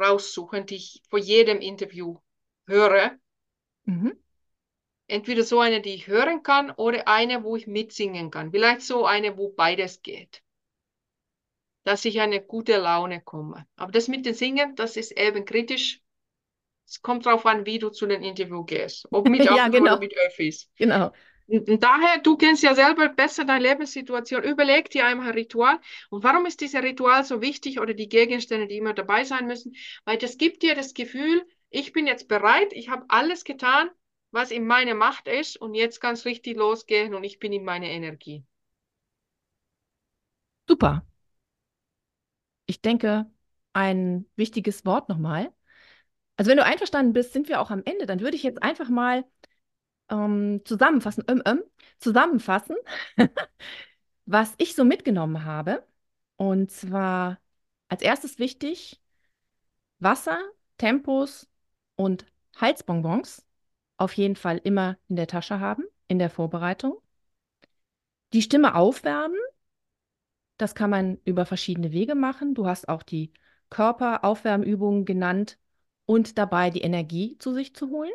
raussuchen, 0.00 0.66
die 0.66 0.76
ich 0.76 1.02
vor 1.10 1.18
jedem 1.20 1.60
Interview 1.60 2.18
höre. 2.66 3.18
Mhm. 3.86 4.12
Entweder 5.06 5.44
so 5.44 5.60
eine, 5.60 5.80
die 5.80 5.94
ich 5.94 6.08
hören 6.08 6.42
kann, 6.42 6.72
oder 6.72 7.06
eine, 7.06 7.44
wo 7.44 7.54
ich 7.54 7.68
mitsingen 7.68 8.32
kann. 8.32 8.50
Vielleicht 8.50 8.80
so 8.82 9.06
eine, 9.06 9.36
wo 9.38 9.50
beides 9.50 10.02
geht. 10.02 10.42
Dass 11.84 12.04
ich 12.04 12.20
eine 12.20 12.40
gute 12.40 12.76
Laune 12.78 13.20
komme. 13.20 13.66
Aber 13.76 13.92
das 13.92 14.08
mit 14.08 14.24
dem 14.24 14.34
Singen, 14.34 14.74
das 14.76 14.96
ist 14.96 15.12
eben 15.12 15.44
kritisch. 15.44 16.00
Es 16.86 17.02
kommt 17.02 17.26
darauf 17.26 17.46
an, 17.46 17.66
wie 17.66 17.78
du 17.78 17.90
zu 17.90 18.06
dem 18.06 18.22
Interview 18.22 18.64
gehst. 18.64 19.06
Ob 19.10 19.28
mit 19.28 19.44
Ja, 19.44 19.52
Auto 19.52 19.78
oder 19.78 19.78
genau. 19.78 19.98
mit 19.98 20.14
Öffis. 20.26 20.68
Genau. 20.76 21.12
Und 21.46 21.82
daher, 21.82 22.18
du 22.18 22.36
kennst 22.36 22.62
ja 22.62 22.74
selber 22.74 23.08
besser 23.08 23.44
deine 23.44 23.62
Lebenssituation. 23.62 24.42
Überleg 24.42 24.90
dir 24.90 25.06
einmal 25.06 25.28
ein 25.28 25.34
Ritual. 25.34 25.80
Und 26.08 26.24
warum 26.24 26.46
ist 26.46 26.60
dieses 26.60 26.82
Ritual 26.82 27.24
so 27.24 27.40
wichtig 27.42 27.80
oder 27.80 27.94
die 27.94 28.08
Gegenstände, 28.08 28.66
die 28.68 28.76
immer 28.78 28.94
dabei 28.94 29.24
sein 29.24 29.46
müssen? 29.46 29.74
Weil 30.04 30.18
das 30.18 30.38
gibt 30.38 30.62
dir 30.62 30.74
das 30.74 30.94
Gefühl, 30.94 31.44
ich 31.70 31.92
bin 31.92 32.06
jetzt 32.06 32.28
bereit, 32.28 32.72
ich 32.72 32.88
habe 32.88 33.04
alles 33.08 33.44
getan, 33.44 33.90
was 34.30 34.50
in 34.50 34.66
meiner 34.66 34.94
Macht 34.94 35.28
ist 35.28 35.56
und 35.56 35.74
jetzt 35.74 36.00
kann 36.00 36.14
es 36.14 36.24
richtig 36.24 36.56
losgehen 36.56 37.14
und 37.14 37.24
ich 37.24 37.38
bin 37.38 37.52
in 37.52 37.64
meiner 37.64 37.86
Energie. 37.88 38.44
Super. 40.68 41.02
Ich 42.72 42.80
denke, 42.80 43.30
ein 43.74 44.24
wichtiges 44.34 44.86
Wort 44.86 45.10
nochmal. 45.10 45.52
Also 46.38 46.50
wenn 46.50 46.56
du 46.56 46.64
einverstanden 46.64 47.12
bist, 47.12 47.34
sind 47.34 47.48
wir 47.50 47.60
auch 47.60 47.70
am 47.70 47.82
Ende. 47.84 48.06
Dann 48.06 48.20
würde 48.20 48.34
ich 48.34 48.42
jetzt 48.42 48.62
einfach 48.62 48.88
mal 48.88 49.26
ähm, 50.10 50.62
zusammenfassen, 50.64 51.24
ähm, 51.28 51.42
ähm, 51.44 51.62
zusammenfassen, 51.98 52.76
was 54.26 54.54
ich 54.56 54.74
so 54.74 54.84
mitgenommen 54.84 55.44
habe. 55.44 55.86
Und 56.36 56.70
zwar 56.70 57.38
als 57.88 58.00
erstes 58.02 58.38
wichtig, 58.38 59.02
Wasser, 59.98 60.38
Tempos 60.78 61.48
und 61.96 62.24
Halsbonbons 62.56 63.44
auf 63.98 64.14
jeden 64.14 64.36
Fall 64.36 64.62
immer 64.64 64.96
in 65.08 65.16
der 65.16 65.26
Tasche 65.26 65.60
haben, 65.60 65.84
in 66.08 66.18
der 66.18 66.30
Vorbereitung. 66.30 67.02
Die 68.32 68.40
Stimme 68.42 68.74
aufwärmen, 68.76 69.38
das 70.62 70.74
kann 70.74 70.90
man 70.90 71.18
über 71.24 71.46
verschiedene 71.46 71.92
Wege 71.92 72.14
machen. 72.14 72.54
Du 72.54 72.66
hast 72.66 72.88
auch 72.88 73.02
die 73.02 73.32
Körperaufwärmübungen 73.70 75.04
genannt 75.04 75.58
und 76.06 76.38
dabei 76.38 76.70
die 76.70 76.82
Energie 76.82 77.38
zu 77.38 77.52
sich 77.52 77.74
zu 77.74 77.90
holen. 77.90 78.12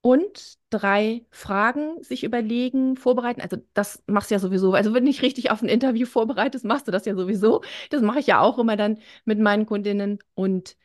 Und 0.00 0.58
drei 0.70 1.24
Fragen 1.30 2.02
sich 2.02 2.24
überlegen, 2.24 2.96
vorbereiten. 2.96 3.40
Also 3.40 3.58
das 3.72 4.02
machst 4.06 4.30
du 4.30 4.34
ja 4.34 4.40
sowieso. 4.40 4.74
Also 4.74 4.92
wenn 4.94 5.04
du 5.04 5.08
nicht 5.10 5.22
richtig 5.22 5.50
auf 5.52 5.62
ein 5.62 5.68
Interview 5.68 6.06
vorbereitest, 6.06 6.64
machst 6.64 6.88
du 6.88 6.92
das 6.92 7.04
ja 7.04 7.14
sowieso. 7.14 7.62
Das 7.90 8.02
mache 8.02 8.18
ich 8.18 8.26
ja 8.26 8.40
auch 8.40 8.58
immer 8.58 8.76
dann 8.76 8.98
mit 9.24 9.38
meinen 9.38 9.64
Kundinnen. 9.64 10.18
Und 10.34 10.76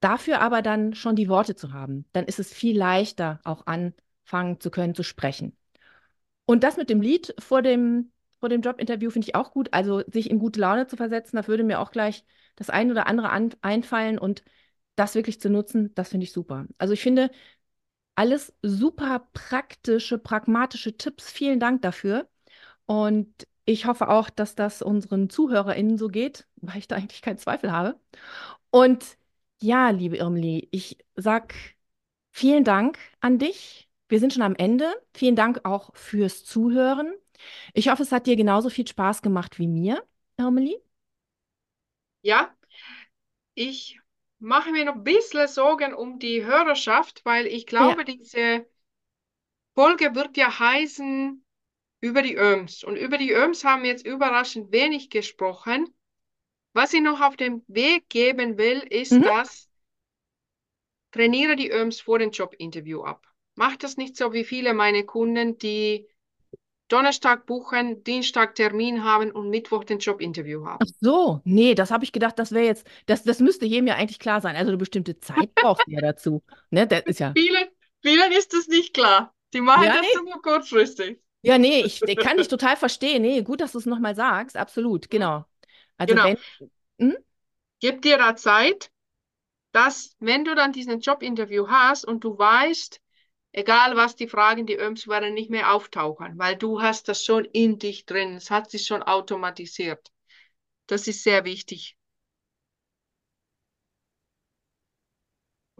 dafür 0.00 0.40
aber 0.40 0.62
dann 0.62 0.94
schon 0.94 1.16
die 1.16 1.28
Worte 1.28 1.56
zu 1.56 1.72
haben, 1.72 2.04
dann 2.12 2.24
ist 2.26 2.38
es 2.38 2.52
viel 2.52 2.76
leichter, 2.78 3.40
auch 3.44 3.66
anfangen 3.66 4.60
zu 4.60 4.70
können, 4.70 4.94
zu 4.94 5.02
sprechen. 5.02 5.56
Und 6.46 6.64
das 6.64 6.76
mit 6.76 6.90
dem 6.90 7.00
Lied 7.00 7.34
vor 7.38 7.62
dem, 7.62 8.12
vor 8.40 8.48
dem 8.48 8.62
Jobinterview 8.62 9.10
finde 9.10 9.28
ich 9.28 9.34
auch 9.34 9.52
gut. 9.52 9.68
Also 9.72 10.02
sich 10.10 10.30
in 10.30 10.38
gute 10.38 10.60
Laune 10.60 10.86
zu 10.86 10.96
versetzen, 10.96 11.36
da 11.36 11.46
würde 11.46 11.64
mir 11.64 11.80
auch 11.80 11.90
gleich 11.92 12.24
das 12.56 12.70
ein 12.70 12.90
oder 12.90 13.06
andere 13.06 13.30
an, 13.30 13.50
einfallen 13.62 14.18
und 14.18 14.42
das 14.96 15.14
wirklich 15.14 15.40
zu 15.40 15.50
nutzen, 15.50 15.94
das 15.94 16.10
finde 16.10 16.24
ich 16.24 16.32
super. 16.32 16.66
Also 16.78 16.94
ich 16.94 17.00
finde, 17.02 17.30
alles 18.14 18.52
super 18.62 19.28
praktische, 19.32 20.18
pragmatische 20.18 20.96
Tipps. 20.96 21.30
Vielen 21.30 21.60
Dank 21.60 21.82
dafür. 21.82 22.28
Und 22.86 23.46
ich 23.64 23.86
hoffe 23.86 24.08
auch, 24.08 24.30
dass 24.30 24.54
das 24.54 24.82
unseren 24.82 25.30
ZuhörerInnen 25.30 25.98
so 25.98 26.08
geht, 26.08 26.46
weil 26.56 26.78
ich 26.78 26.88
da 26.88 26.96
eigentlich 26.96 27.22
keinen 27.22 27.38
Zweifel 27.38 27.72
habe. 27.72 27.98
Und 28.70 29.18
ja, 29.62 29.90
liebe 29.90 30.16
Irmli, 30.18 30.68
ich 30.72 30.98
sag 31.16 31.54
vielen 32.32 32.64
Dank 32.64 32.98
an 33.20 33.38
dich. 33.38 33.88
Wir 34.08 34.20
sind 34.20 34.32
schon 34.32 34.42
am 34.42 34.56
Ende. 34.56 34.86
Vielen 35.14 35.36
Dank 35.36 35.60
auch 35.64 35.94
fürs 35.94 36.44
Zuhören. 36.44 37.12
Ich 37.74 37.88
hoffe, 37.88 38.02
es 38.02 38.12
hat 38.12 38.26
dir 38.26 38.36
genauso 38.36 38.70
viel 38.70 38.86
Spaß 38.86 39.22
gemacht 39.22 39.58
wie 39.58 39.68
mir, 39.68 40.02
Irmeli. 40.36 40.76
Ja, 42.22 42.54
ich 43.54 43.98
mache 44.38 44.72
mir 44.72 44.84
noch 44.84 44.96
ein 44.96 45.04
bisschen 45.04 45.46
Sorgen 45.48 45.94
um 45.94 46.18
die 46.18 46.44
Hörerschaft, 46.44 47.24
weil 47.24 47.46
ich 47.46 47.66
glaube, 47.66 48.04
ja. 48.06 48.14
diese 48.14 48.66
Folge 49.74 50.14
wird 50.14 50.36
ja 50.36 50.58
heißen 50.58 51.44
über 52.00 52.22
die 52.22 52.36
Öms. 52.36 52.84
Und 52.84 52.96
über 52.96 53.18
die 53.18 53.32
Öms 53.32 53.64
haben 53.64 53.82
wir 53.82 53.90
jetzt 53.90 54.06
überraschend 54.06 54.72
wenig 54.72 55.10
gesprochen. 55.10 55.94
Was 56.72 56.92
ich 56.92 57.02
noch 57.02 57.20
auf 57.20 57.36
den 57.36 57.62
Weg 57.68 58.08
geben 58.08 58.56
will, 58.56 58.78
ist, 58.78 59.12
mhm. 59.12 59.22
dass 59.22 59.68
trainiere 61.10 61.56
die 61.56 61.70
Öms 61.70 62.00
vor 62.00 62.18
dem 62.18 62.30
Jobinterview 62.30 63.02
ab. 63.02 63.26
Mach 63.56 63.76
das 63.76 63.96
nicht 63.96 64.16
so 64.16 64.32
wie 64.32 64.44
viele 64.44 64.72
meiner 64.74 65.02
Kunden, 65.02 65.58
die 65.58 66.08
Donnerstag 66.90 67.46
buchen, 67.46 68.02
Dienstag 68.04 68.54
Termin 68.56 69.04
haben 69.04 69.30
und 69.30 69.48
Mittwoch 69.48 69.84
den 69.84 70.00
Jobinterview 70.00 70.66
haben. 70.66 70.78
Ach 70.82 70.92
so, 71.00 71.40
nee, 71.44 71.74
das 71.74 71.90
habe 71.90 72.04
ich 72.04 72.12
gedacht, 72.12 72.38
das 72.38 72.52
wäre 72.52 72.66
jetzt, 72.66 72.86
das, 73.06 73.22
das 73.22 73.38
müsste 73.38 73.64
jedem 73.64 73.86
ja 73.86 73.94
eigentlich 73.94 74.18
klar 74.18 74.40
sein. 74.40 74.56
Also 74.56 74.70
eine 74.70 74.76
bestimmte 74.76 75.18
Zeit 75.20 75.54
brauchst 75.54 75.86
du 75.86 75.92
ja 75.92 76.00
dazu. 76.00 76.42
Ne, 76.70 76.86
das 76.86 77.02
ist 77.06 77.20
ja. 77.20 77.32
Vielen, 77.36 77.68
vielen 78.02 78.32
ist 78.32 78.52
das 78.52 78.66
nicht 78.66 78.92
klar. 78.92 79.32
Die 79.54 79.60
machen 79.60 79.84
ja, 79.84 79.94
das 79.94 80.02
nee. 80.02 80.30
nur 80.30 80.42
kurzfristig. 80.42 81.20
Ja, 81.42 81.58
nee, 81.58 81.80
ich, 81.80 82.02
ich 82.02 82.16
kann 82.18 82.36
dich 82.36 82.48
total 82.48 82.76
verstehen. 82.76 83.22
Nee, 83.22 83.42
gut, 83.42 83.60
dass 83.60 83.72
du 83.72 83.78
es 83.78 83.86
nochmal 83.86 84.14
sagst. 84.14 84.56
Absolut, 84.56 85.08
genau. 85.08 85.44
Also 85.96 86.14
genau. 86.14 86.24
wenn. 86.24 86.38
Hm? 86.98 87.16
Gib 87.80 88.02
dir 88.02 88.18
da 88.18 88.36
Zeit, 88.36 88.90
dass, 89.72 90.16
wenn 90.18 90.44
du 90.44 90.54
dann 90.54 90.72
diesen 90.72 91.00
Jobinterview 91.00 91.68
hast 91.68 92.04
und 92.04 92.24
du 92.24 92.36
weißt, 92.36 93.00
egal 93.52 93.96
was 93.96 94.16
die 94.16 94.28
Fragen, 94.28 94.66
die 94.66 94.76
Öms 94.78 95.08
werden 95.08 95.34
nicht 95.34 95.50
mehr 95.50 95.72
auftauchen, 95.74 96.38
weil 96.38 96.56
du 96.56 96.82
hast 96.82 97.08
das 97.08 97.24
schon 97.24 97.44
in 97.46 97.78
dich 97.78 98.06
drin, 98.06 98.34
es 98.36 98.50
hat 98.50 98.70
sich 98.70 98.86
schon 98.86 99.02
automatisiert. 99.02 100.10
Das 100.88 101.08
ist 101.08 101.24
sehr 101.24 101.44
wichtig. 101.44 101.96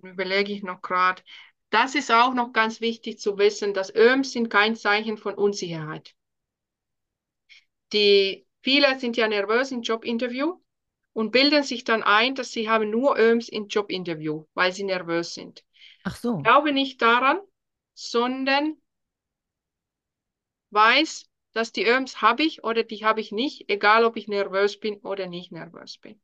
Überlege 0.02 0.52
ich 0.52 0.62
noch 0.64 0.83
gerade. 0.83 1.22
Das 1.70 1.94
ist 1.94 2.11
auch 2.11 2.35
noch 2.35 2.52
ganz 2.52 2.80
wichtig 2.80 3.18
zu 3.20 3.38
wissen, 3.38 3.72
dass 3.72 3.94
Öms 3.94 4.33
sind 4.33 4.50
kein 4.50 4.74
Zeichen 4.76 5.16
von 5.16 5.35
Unsicherheit. 5.35 6.14
Die, 7.92 8.46
viele 8.62 8.98
sind 8.98 9.16
ja 9.16 9.28
nervös 9.28 9.70
im 9.72 9.83
Jobinterview 9.83 10.59
und 11.12 11.30
bilden 11.33 11.62
sich 11.62 11.85
dann 11.85 12.02
ein, 12.02 12.35
dass 12.35 12.52
sie 12.52 12.68
haben 12.68 12.90
nur 12.90 13.18
Öms 13.18 13.48
im 13.48 13.68
Jobinterview, 13.68 14.44
weil 14.54 14.72
sie 14.72 14.85
nervös 14.85 15.35
sind. 15.35 15.64
Ach 16.04 16.16
so. 16.16 16.38
Ich 16.38 16.44
glaube 16.44 16.72
nicht 16.72 17.02
daran, 17.02 17.40
sondern 18.00 18.76
weiß, 20.70 21.26
dass 21.52 21.72
die 21.72 21.86
Öms 21.86 22.22
habe 22.22 22.42
ich 22.42 22.64
oder 22.64 22.82
die 22.82 23.04
habe 23.04 23.20
ich 23.20 23.32
nicht, 23.32 23.68
egal 23.68 24.04
ob 24.04 24.16
ich 24.16 24.28
nervös 24.28 24.78
bin 24.78 24.98
oder 24.98 25.26
nicht 25.26 25.52
nervös 25.52 25.98
bin. 25.98 26.20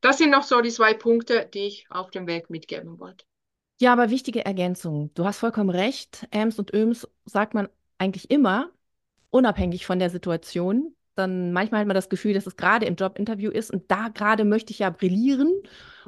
Das 0.00 0.18
sind 0.18 0.30
noch 0.30 0.42
so 0.42 0.60
die 0.60 0.70
zwei 0.70 0.94
Punkte, 0.94 1.48
die 1.52 1.66
ich 1.66 1.86
auf 1.90 2.10
dem 2.10 2.26
Weg 2.26 2.50
mitgeben 2.50 2.98
wollte. 2.98 3.24
Ja, 3.80 3.92
aber 3.92 4.10
wichtige 4.10 4.44
Ergänzung. 4.44 5.12
Du 5.14 5.24
hast 5.24 5.38
vollkommen 5.38 5.70
recht. 5.70 6.26
Äms 6.32 6.58
und 6.58 6.74
Öms 6.74 7.08
sagt 7.24 7.54
man 7.54 7.68
eigentlich 7.98 8.30
immer, 8.30 8.70
unabhängig 9.30 9.86
von 9.86 9.98
der 9.98 10.10
Situation. 10.10 10.96
Dann 11.14 11.52
manchmal 11.52 11.80
hat 11.80 11.86
man 11.86 11.94
das 11.94 12.08
Gefühl, 12.08 12.34
dass 12.34 12.46
es 12.46 12.56
gerade 12.56 12.86
im 12.86 12.96
Jobinterview 12.96 13.50
ist 13.50 13.70
und 13.70 13.90
da 13.90 14.08
gerade 14.08 14.44
möchte 14.44 14.72
ich 14.72 14.80
ja 14.80 14.90
brillieren 14.90 15.62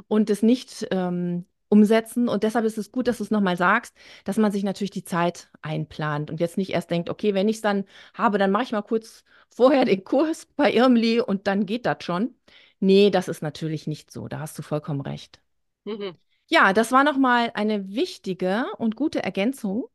und 0.09 0.31
es 0.31 0.43
nicht 0.43 0.87
ähm, 0.91 1.47
umsetzen. 1.73 2.29
Und 2.29 2.43
deshalb 2.43 2.67
ist 2.67 2.77
es 2.77 2.93
gut, 2.93 3.09
dass 3.09 3.17
du 3.19 3.25
es 3.25 3.31
nochmal 3.31 3.57
sagst, 3.57 3.97
dass 4.25 4.37
man 4.37 4.53
sich 4.53 4.63
natürlich 4.63 4.91
die 4.91 5.05
Zeit 5.05 5.49
einplant 5.63 6.31
und 6.31 6.39
jetzt 6.39 6.59
nicht 6.59 6.71
erst 6.71 6.91
denkt, 6.91 7.09
okay, 7.09 7.33
wenn 7.33 7.49
ich 7.49 7.57
es 7.57 7.63
dann 7.63 7.87
habe, 8.13 8.37
dann 8.37 8.51
mache 8.51 8.65
ich 8.65 8.73
mal 8.73 8.83
kurz 8.83 9.25
vorher 9.49 9.87
den 9.87 10.05
Kurs 10.05 10.47
bei 10.57 10.73
Irmli 10.73 11.21
und 11.21 11.47
dann 11.47 11.65
geht 11.65 11.87
das 11.87 12.05
schon. 12.05 12.35
Nee, 12.79 13.11
das 13.11 13.29
ist 13.29 13.43
natürlich 13.43 13.87
nicht 13.87 14.11
so. 14.11 14.29
Da 14.29 14.41
hast 14.41 14.59
du 14.59 14.63
vollkommen 14.63 15.01
recht. 15.01 15.41
Mhm. 15.85 16.17
Ja, 16.49 16.73
das 16.75 16.93
war 16.93 17.05
nochmal 17.05 17.51
eine 17.55 17.89
wichtige 17.89 18.67
und 18.77 18.95
gute 18.97 19.23
Ergänzung. 19.23 19.87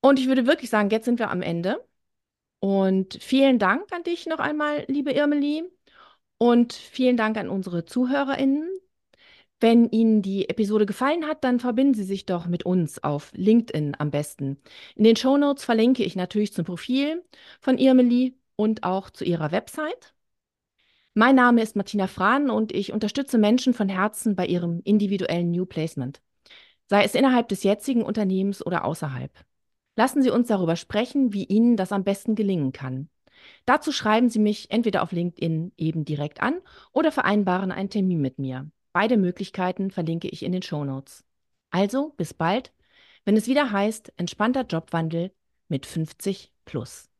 Und 0.00 0.18
ich 0.18 0.26
würde 0.28 0.46
wirklich 0.46 0.70
sagen, 0.70 0.88
jetzt 0.90 1.04
sind 1.04 1.18
wir 1.18 1.30
am 1.30 1.42
Ende. 1.42 1.84
Und 2.60 3.18
vielen 3.22 3.58
Dank 3.58 3.92
an 3.92 4.02
dich 4.04 4.26
noch 4.26 4.38
einmal, 4.38 4.84
liebe 4.88 5.12
Irmeli. 5.12 5.64
Und 6.38 6.72
vielen 6.72 7.16
Dank 7.16 7.36
an 7.38 7.48
unsere 7.48 7.84
ZuhörerInnen, 7.84 8.68
wenn 9.60 9.88
Ihnen 9.90 10.20
die 10.20 10.48
Episode 10.48 10.84
gefallen 10.84 11.26
hat, 11.26 11.42
dann 11.44 11.60
verbinden 11.60 11.94
Sie 11.94 12.04
sich 12.04 12.26
doch 12.26 12.46
mit 12.46 12.64
uns 12.66 13.02
auf 13.02 13.32
LinkedIn 13.34 13.96
am 13.98 14.10
besten. 14.10 14.58
In 14.94 15.04
den 15.04 15.16
Show 15.16 15.38
Notes 15.38 15.64
verlinke 15.64 16.04
ich 16.04 16.14
natürlich 16.14 16.52
zum 16.52 16.64
Profil 16.64 17.24
von 17.60 17.78
Irmeli 17.78 18.36
und 18.56 18.82
auch 18.84 19.08
zu 19.10 19.24
ihrer 19.24 19.52
Website. 19.52 20.14
Mein 21.14 21.34
Name 21.36 21.62
ist 21.62 21.76
Martina 21.76 22.08
Frahn 22.08 22.50
und 22.50 22.72
ich 22.72 22.92
unterstütze 22.92 23.38
Menschen 23.38 23.72
von 23.72 23.88
Herzen 23.88 24.36
bei 24.36 24.46
ihrem 24.46 24.82
individuellen 24.84 25.50
New 25.50 25.64
Placement, 25.64 26.20
sei 26.88 27.04
es 27.04 27.14
innerhalb 27.14 27.48
des 27.48 27.62
jetzigen 27.62 28.02
Unternehmens 28.02 28.64
oder 28.64 28.84
außerhalb. 28.84 29.32
Lassen 29.96 30.22
Sie 30.22 30.30
uns 30.30 30.48
darüber 30.48 30.76
sprechen, 30.76 31.32
wie 31.32 31.44
Ihnen 31.44 31.78
das 31.78 31.92
am 31.92 32.04
besten 32.04 32.34
gelingen 32.34 32.72
kann. 32.72 33.08
Dazu 33.64 33.92
schreiben 33.92 34.28
Sie 34.28 34.38
mich 34.38 34.70
entweder 34.70 35.02
auf 35.02 35.12
LinkedIn 35.12 35.72
eben 35.78 36.04
direkt 36.04 36.42
an 36.42 36.60
oder 36.92 37.10
vereinbaren 37.12 37.72
einen 37.72 37.88
Termin 37.88 38.20
mit 38.20 38.38
mir. 38.38 38.70
Beide 38.96 39.18
Möglichkeiten 39.18 39.90
verlinke 39.90 40.26
ich 40.28 40.42
in 40.42 40.52
den 40.52 40.62
Show 40.62 40.82
Notes. 40.82 41.22
Also 41.68 42.14
bis 42.16 42.32
bald, 42.32 42.72
wenn 43.26 43.36
es 43.36 43.46
wieder 43.46 43.70
heißt 43.70 44.14
entspannter 44.16 44.62
Jobwandel 44.62 45.32
mit 45.68 45.84
50 45.84 46.50
plus. 46.64 47.10